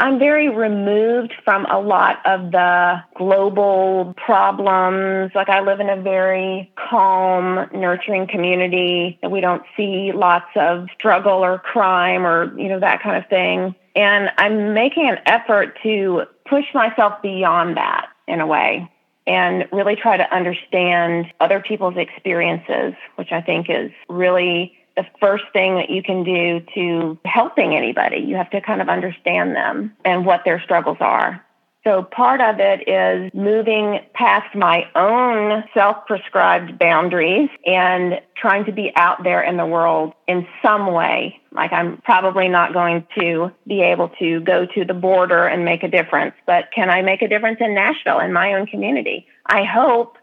I'm 0.00 0.18
very 0.18 0.48
removed 0.48 1.34
from 1.44 1.66
a 1.66 1.78
lot 1.78 2.24
of 2.24 2.52
the 2.52 3.02
global 3.16 4.14
problems. 4.16 5.32
Like 5.34 5.50
I 5.50 5.60
live 5.60 5.78
in 5.78 5.90
a 5.90 6.00
very 6.00 6.72
calm, 6.88 7.68
nurturing 7.74 8.26
community. 8.26 9.18
We 9.30 9.42
don't 9.42 9.62
see 9.76 10.12
lots 10.14 10.48
of 10.56 10.86
struggle 10.98 11.44
or 11.44 11.58
crime 11.58 12.26
or, 12.26 12.58
you 12.58 12.68
know, 12.68 12.80
that 12.80 13.02
kind 13.02 13.22
of 13.22 13.28
thing. 13.28 13.74
And 13.94 14.30
I'm 14.38 14.72
making 14.72 15.06
an 15.06 15.18
effort 15.26 15.78
to 15.82 16.22
push 16.48 16.64
myself 16.72 17.20
beyond 17.20 17.76
that 17.76 18.06
in 18.26 18.40
a 18.40 18.46
way 18.46 18.90
and 19.26 19.68
really 19.70 19.96
try 19.96 20.16
to 20.16 20.34
understand 20.34 21.26
other 21.40 21.60
people's 21.60 21.98
experiences, 21.98 22.94
which 23.16 23.32
I 23.32 23.42
think 23.42 23.66
is 23.68 23.90
really 24.08 24.72
the 24.96 25.04
first 25.20 25.44
thing 25.52 25.76
that 25.76 25.90
you 25.90 26.02
can 26.02 26.24
do 26.24 26.60
to 26.74 27.18
helping 27.24 27.74
anybody. 27.74 28.18
You 28.18 28.36
have 28.36 28.50
to 28.50 28.60
kind 28.60 28.80
of 28.80 28.88
understand 28.88 29.54
them 29.54 29.96
and 30.04 30.26
what 30.26 30.42
their 30.44 30.60
struggles 30.60 30.98
are. 31.00 31.44
So 31.84 32.02
part 32.02 32.42
of 32.42 32.56
it 32.58 32.86
is 32.86 33.32
moving 33.32 34.00
past 34.12 34.54
my 34.54 34.84
own 34.94 35.64
self-prescribed 35.72 36.78
boundaries 36.78 37.48
and 37.64 38.20
trying 38.36 38.66
to 38.66 38.72
be 38.72 38.92
out 38.96 39.24
there 39.24 39.42
in 39.42 39.56
the 39.56 39.64
world 39.64 40.12
in 40.28 40.46
some 40.62 40.92
way. 40.92 41.40
Like 41.52 41.72
I'm 41.72 41.96
probably 42.02 42.48
not 42.48 42.74
going 42.74 43.06
to 43.18 43.50
be 43.66 43.80
able 43.80 44.10
to 44.20 44.40
go 44.40 44.66
to 44.66 44.84
the 44.84 44.92
border 44.92 45.46
and 45.46 45.64
make 45.64 45.82
a 45.82 45.88
difference, 45.88 46.34
but 46.46 46.66
can 46.74 46.90
I 46.90 47.00
make 47.00 47.22
a 47.22 47.28
difference 47.28 47.58
in 47.60 47.74
Nashville 47.74 48.20
in 48.20 48.30
my 48.30 48.52
own 48.54 48.66
community? 48.66 49.26
I 49.46 49.64
hope 49.64 50.18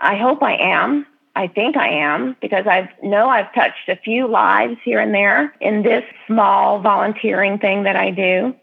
I 0.00 0.16
hope 0.16 0.42
I 0.42 0.56
am. 0.56 1.06
I 1.36 1.48
think 1.48 1.76
I 1.76 1.88
am 1.88 2.36
because 2.40 2.66
I 2.66 2.88
know 3.02 3.28
I've 3.28 3.52
touched 3.54 3.88
a 3.88 3.96
few 3.96 4.28
lives 4.28 4.76
here 4.84 5.00
and 5.00 5.12
there 5.12 5.54
in 5.60 5.82
this 5.82 6.04
small 6.26 6.80
volunteering 6.80 7.58
thing 7.58 7.82
that 7.84 7.96
I 7.96 8.10
do. 8.10 8.54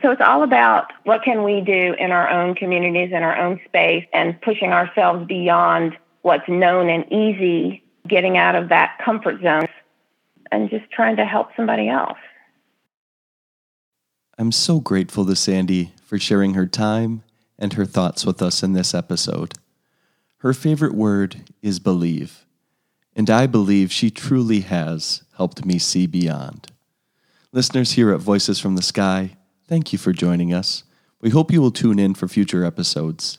So 0.00 0.10
it's 0.10 0.20
all 0.20 0.42
about 0.42 0.92
what 1.04 1.22
can 1.22 1.44
we 1.44 1.60
do 1.60 1.94
in 1.98 2.10
our 2.10 2.28
own 2.28 2.54
communities, 2.54 3.10
in 3.12 3.22
our 3.22 3.36
own 3.36 3.60
space, 3.66 4.04
and 4.12 4.40
pushing 4.40 4.72
ourselves 4.72 5.26
beyond 5.26 5.96
what's 6.22 6.48
known 6.48 6.88
and 6.88 7.10
easy, 7.12 7.82
getting 8.08 8.36
out 8.36 8.54
of 8.54 8.70
that 8.70 8.98
comfort 9.04 9.42
zone, 9.42 9.66
and 10.50 10.70
just 10.70 10.90
trying 10.90 11.16
to 11.16 11.24
help 11.24 11.48
somebody 11.56 11.88
else. 11.88 12.18
I'm 14.38 14.52
so 14.52 14.80
grateful 14.80 15.24
to 15.26 15.36
Sandy 15.36 15.92
for 16.02 16.18
sharing 16.18 16.54
her 16.54 16.66
time 16.66 17.22
and 17.58 17.74
her 17.74 17.86
thoughts 17.86 18.26
with 18.26 18.42
us 18.42 18.62
in 18.62 18.72
this 18.72 18.94
episode. 18.94 19.54
Her 20.44 20.52
favorite 20.52 20.94
word 20.94 21.48
is 21.62 21.78
believe, 21.78 22.44
and 23.16 23.30
I 23.30 23.46
believe 23.46 23.90
she 23.90 24.10
truly 24.10 24.60
has 24.60 25.22
helped 25.38 25.64
me 25.64 25.78
see 25.78 26.06
beyond. 26.06 26.70
Listeners 27.50 27.92
here 27.92 28.12
at 28.12 28.20
Voices 28.20 28.60
from 28.60 28.76
the 28.76 28.82
Sky, 28.82 29.38
thank 29.66 29.90
you 29.94 29.98
for 29.98 30.12
joining 30.12 30.52
us. 30.52 30.84
We 31.22 31.30
hope 31.30 31.50
you 31.50 31.62
will 31.62 31.70
tune 31.70 31.98
in 31.98 32.12
for 32.12 32.28
future 32.28 32.62
episodes. 32.62 33.38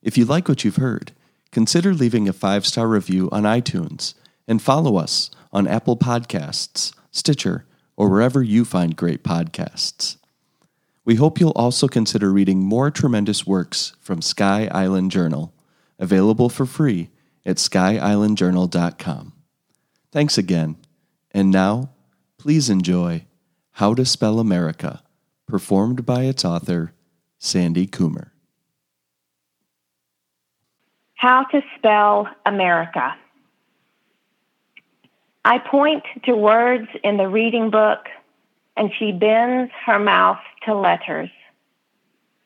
If 0.00 0.16
you 0.16 0.24
like 0.24 0.48
what 0.48 0.64
you've 0.64 0.76
heard, 0.76 1.12
consider 1.52 1.92
leaving 1.92 2.26
a 2.26 2.32
five 2.32 2.66
star 2.66 2.88
review 2.88 3.28
on 3.30 3.42
iTunes 3.42 4.14
and 4.48 4.62
follow 4.62 4.96
us 4.96 5.30
on 5.52 5.68
Apple 5.68 5.98
Podcasts, 5.98 6.94
Stitcher, 7.10 7.66
or 7.98 8.08
wherever 8.08 8.42
you 8.42 8.64
find 8.64 8.96
great 8.96 9.22
podcasts. 9.22 10.16
We 11.04 11.16
hope 11.16 11.38
you'll 11.38 11.50
also 11.50 11.86
consider 11.86 12.32
reading 12.32 12.60
more 12.60 12.90
tremendous 12.90 13.46
works 13.46 13.94
from 14.00 14.22
Sky 14.22 14.70
Island 14.72 15.10
Journal 15.10 15.52
available 15.98 16.48
for 16.48 16.66
free 16.66 17.10
at 17.44 17.56
skyislandjournal.com. 17.56 19.32
Thanks 20.12 20.38
again. 20.38 20.76
And 21.32 21.50
now, 21.50 21.90
please 22.38 22.70
enjoy 22.70 23.26
How 23.72 23.94
to 23.94 24.04
Spell 24.04 24.38
America, 24.38 25.02
performed 25.46 26.06
by 26.06 26.22
its 26.22 26.44
author, 26.44 26.92
Sandy 27.38 27.86
Coomer. 27.86 28.30
How 31.14 31.44
to 31.44 31.62
Spell 31.76 32.28
America. 32.44 33.14
I 35.44 35.58
point 35.58 36.02
to 36.24 36.34
words 36.34 36.88
in 37.04 37.18
the 37.18 37.28
reading 37.28 37.70
book, 37.70 38.08
and 38.76 38.90
she 38.98 39.12
bends 39.12 39.70
her 39.84 39.98
mouth 39.98 40.40
to 40.64 40.74
letters. 40.74 41.30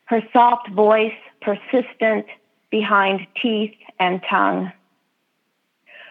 Her 0.04 0.22
soft 0.32 0.70
voice, 0.70 1.14
persistent 1.40 2.26
behind 2.70 3.26
teeth 3.40 3.74
and 3.98 4.20
tongue. 4.28 4.72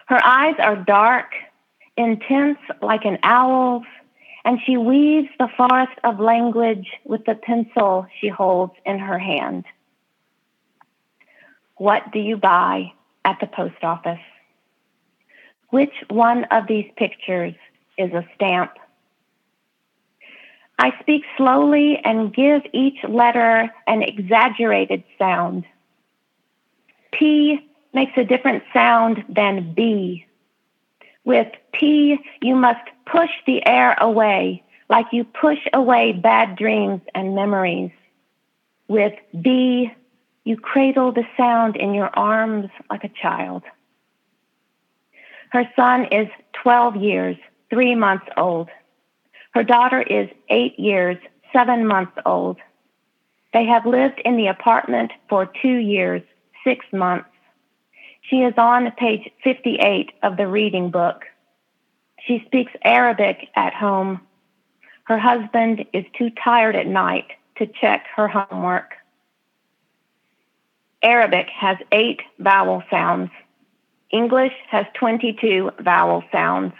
Her 0.06 0.20
eyes 0.24 0.56
are 0.58 0.76
dark, 0.76 1.32
intense 1.96 2.58
like 2.82 3.04
an 3.04 3.18
owl's, 3.22 3.84
and 4.44 4.58
she 4.64 4.76
weaves 4.76 5.28
the 5.38 5.48
forest 5.56 5.92
of 6.04 6.18
language 6.18 6.88
with 7.04 7.24
the 7.24 7.34
pencil 7.34 8.06
she 8.20 8.28
holds 8.28 8.72
in 8.84 8.98
her 8.98 9.18
hand. 9.18 9.64
What 11.76 12.12
do 12.12 12.18
you 12.18 12.36
buy 12.36 12.92
at 13.24 13.38
the 13.40 13.46
post 13.46 13.82
office? 13.82 14.20
Which 15.68 15.94
one 16.08 16.44
of 16.50 16.66
these 16.66 16.90
pictures 16.96 17.54
is 17.96 18.12
a 18.12 18.26
stamp? 18.34 18.72
I 20.78 20.98
speak 21.00 21.22
slowly 21.36 21.98
and 22.02 22.34
give 22.34 22.62
each 22.72 22.98
letter 23.06 23.70
an 23.86 24.02
exaggerated 24.02 25.04
sound. 25.18 25.64
P 27.12 27.58
makes 27.92 28.12
a 28.16 28.24
different 28.24 28.62
sound 28.72 29.24
than 29.28 29.72
B. 29.74 30.26
With 31.24 31.48
P, 31.72 32.18
you 32.40 32.54
must 32.54 32.88
push 33.06 33.30
the 33.46 33.66
air 33.66 33.96
away, 34.00 34.62
like 34.88 35.06
you 35.12 35.24
push 35.24 35.58
away 35.72 36.12
bad 36.12 36.56
dreams 36.56 37.00
and 37.14 37.34
memories. 37.34 37.90
With 38.88 39.14
B, 39.40 39.92
you 40.44 40.56
cradle 40.56 41.12
the 41.12 41.26
sound 41.36 41.76
in 41.76 41.94
your 41.94 42.10
arms 42.18 42.70
like 42.88 43.04
a 43.04 43.10
child. 43.22 43.62
Her 45.50 45.68
son 45.76 46.06
is 46.06 46.28
12 46.62 46.96
years, 46.96 47.36
three 47.70 47.94
months 47.94 48.26
old. 48.36 48.68
Her 49.52 49.64
daughter 49.64 50.00
is 50.00 50.28
eight 50.48 50.78
years, 50.78 51.18
seven 51.52 51.86
months 51.86 52.16
old. 52.24 52.58
They 53.52 53.64
have 53.64 53.84
lived 53.84 54.20
in 54.24 54.36
the 54.36 54.46
apartment 54.46 55.12
for 55.28 55.50
two 55.60 55.76
years, 55.76 56.22
six 56.64 56.84
months. 56.92 57.28
She 58.22 58.42
is 58.42 58.54
on 58.56 58.90
page 58.92 59.30
58 59.42 60.12
of 60.22 60.36
the 60.36 60.46
reading 60.46 60.90
book. 60.90 61.24
She 62.26 62.42
speaks 62.46 62.72
Arabic 62.84 63.48
at 63.56 63.74
home. 63.74 64.20
Her 65.04 65.18
husband 65.18 65.84
is 65.92 66.04
too 66.16 66.30
tired 66.30 66.76
at 66.76 66.86
night 66.86 67.26
to 67.56 67.66
check 67.66 68.06
her 68.14 68.28
homework. 68.28 68.94
Arabic 71.02 71.48
has 71.48 71.78
eight 71.92 72.20
vowel 72.38 72.82
sounds. 72.90 73.30
English 74.10 74.52
has 74.70 74.86
22 74.94 75.70
vowel 75.80 76.22
sounds. 76.30 76.72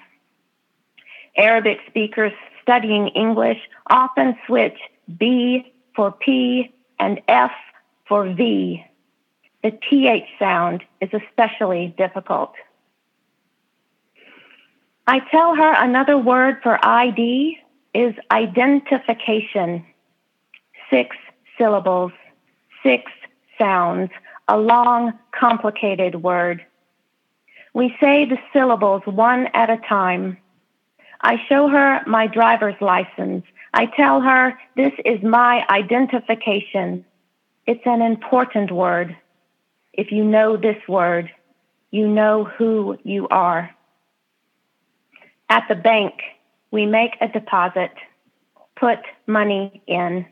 Arabic 1.37 1.79
speakers 1.89 2.33
studying 2.63 3.09
English 3.09 3.59
often 3.89 4.37
switch 4.47 4.79
B 5.19 5.73
for 5.97 6.13
P 6.13 6.73
and 6.99 7.21
F 7.29 7.53
for 8.07 8.33
V. 8.33 8.85
The 9.63 9.73
TH 9.73 10.27
sound 10.39 10.83
is 11.01 11.11
especially 11.13 11.95
difficult. 11.99 12.55
I 15.07 15.21
tell 15.31 15.55
her 15.55 15.75
another 15.77 16.17
word 16.17 16.63
for 16.63 16.79
ID 16.85 17.59
is 17.95 18.15
identification. 18.31 19.85
Six 20.89 21.17
syllables, 21.59 22.13
six 22.83 23.11
sounds, 23.59 24.11
a 24.49 24.57
long, 24.57 25.13
complicated 25.33 26.23
word. 26.23 26.65
We 27.75 27.95
say 28.01 28.25
the 28.25 28.39
syllables 28.53 29.03
one 29.05 29.49
at 29.55 29.71
a 29.71 29.77
time. 29.89 30.39
I 31.21 31.37
show 31.49 31.69
her 31.69 32.03
my 32.07 32.27
driver's 32.27 32.81
license. 32.81 33.45
I 33.75 33.87
tell 33.87 34.21
her 34.21 34.59
this 34.77 34.93
is 35.05 35.23
my 35.23 35.65
identification. 35.69 37.05
It's 37.67 37.85
an 37.85 38.01
important 38.01 38.73
word. 38.73 39.17
If 39.93 40.13
you 40.13 40.25
know 40.25 40.57
this 40.57 40.77
word, 40.89 41.31
you 41.91 42.07
know 42.07 42.45
who 42.45 42.97
you 43.03 43.27
are. 43.29 43.75
At 45.49 45.65
the 45.69 45.75
bank, 45.75 46.15
we 46.71 46.87
make 46.87 47.17
a 47.21 47.29
deposit, 47.29 47.91
put 48.77 48.99
money 49.27 49.83
in. 49.87 50.27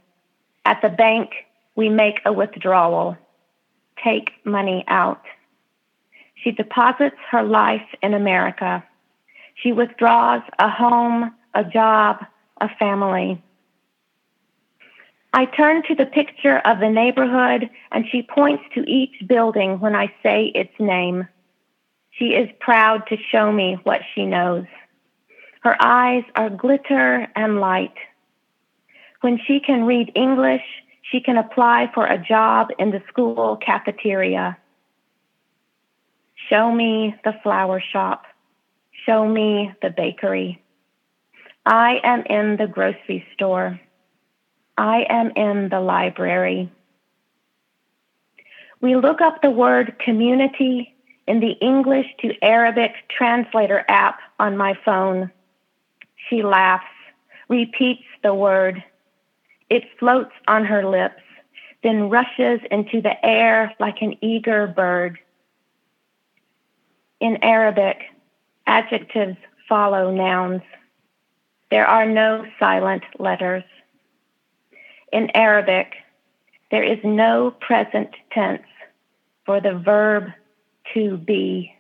At 0.65 0.81
the 0.81 0.89
bank, 0.89 1.31
we 1.75 1.89
make 1.89 2.21
a 2.25 2.33
withdrawal, 2.33 3.17
take 4.03 4.31
money 4.45 4.85
out. 4.87 5.23
She 6.35 6.53
deposits 6.53 7.17
her 7.31 7.43
life 7.43 7.87
in 8.01 8.15
America. 8.15 8.85
She 9.55 9.73
withdraws 9.73 10.43
a 10.59 10.69
home, 10.69 11.35
a 11.55 11.65
job, 11.65 12.25
a 12.61 12.69
family. 12.79 13.43
I 15.33 15.45
turn 15.45 15.83
to 15.85 15.95
the 15.95 16.07
picture 16.07 16.59
of 16.59 16.81
the 16.81 16.89
neighborhood 16.89 17.69
and 17.93 18.05
she 18.11 18.23
points 18.23 18.65
to 18.75 18.81
each 18.89 19.27
building 19.27 19.79
when 19.79 19.95
I 19.95 20.13
say 20.23 20.47
its 20.55 20.73
name. 20.79 21.29
She 22.11 22.27
is 22.27 22.49
proud 22.61 23.07
to 23.09 23.17
show 23.31 23.53
me 23.53 23.79
what 23.85 24.01
she 24.15 24.25
knows. 24.25 24.65
Her 25.63 25.77
eyes 25.81 26.25
are 26.35 26.51
glitter 26.51 27.29
and 27.37 27.61
light. 27.61 27.95
When 29.21 29.39
she 29.47 29.61
can 29.61 29.85
read 29.85 30.13
English, 30.15 30.63
she 31.11 31.21
can 31.21 31.37
apply 31.37 31.91
for 31.95 32.07
a 32.07 32.19
job 32.23 32.69
in 32.79 32.91
the 32.91 33.03
school 33.09 33.57
cafeteria. 33.57 34.57
Show 36.49 36.73
me 36.73 37.15
the 37.25 37.35
flower 37.43 37.83
shop. 37.93 38.25
Show 39.05 39.29
me 39.29 39.73
the 39.83 39.91
bakery. 39.91 40.63
I 41.67 42.01
am 42.03 42.25
in 42.27 42.57
the 42.57 42.67
grocery 42.67 43.27
store. 43.35 43.79
I 44.79 45.07
am 45.11 45.33
in 45.35 45.71
the 45.71 45.81
library. 45.81 46.71
We 48.81 48.95
look 48.95 49.21
up 49.21 49.43
the 49.43 49.51
word 49.51 49.99
community 49.99 50.95
in 51.27 51.41
the 51.41 51.59
English 51.61 52.07
to 52.21 52.33
Arabic 52.43 52.93
translator 53.11 53.85
app 53.89 54.21
on 54.39 54.57
my 54.57 54.79
phone. 54.85 55.33
She 56.29 56.45
laughs, 56.45 56.87
repeats 57.49 58.05
the 58.23 58.33
word. 58.33 58.85
It 59.69 59.83
floats 59.99 60.33
on 60.47 60.65
her 60.65 60.89
lips, 60.89 61.23
then 61.83 62.09
rushes 62.09 62.61
into 62.71 63.03
the 63.03 63.27
air 63.27 63.75
like 63.81 64.01
an 64.01 64.17
eager 64.23 64.69
bird. 64.69 65.19
In 67.19 67.43
Arabic, 67.43 67.99
adjectives 68.69 69.37
follow 69.69 70.13
nouns. 70.13 70.63
There 71.69 71.87
are 71.87 72.07
no 72.07 72.47
silent 72.61 73.03
letters. 73.19 73.65
In 75.13 75.31
Arabic, 75.35 75.95
there 76.71 76.83
is 76.83 76.99
no 77.03 77.51
present 77.61 78.11
tense 78.33 78.63
for 79.47 79.61
the 79.61 79.75
verb 79.75 80.25
to 80.95 81.17
be. 81.17 81.75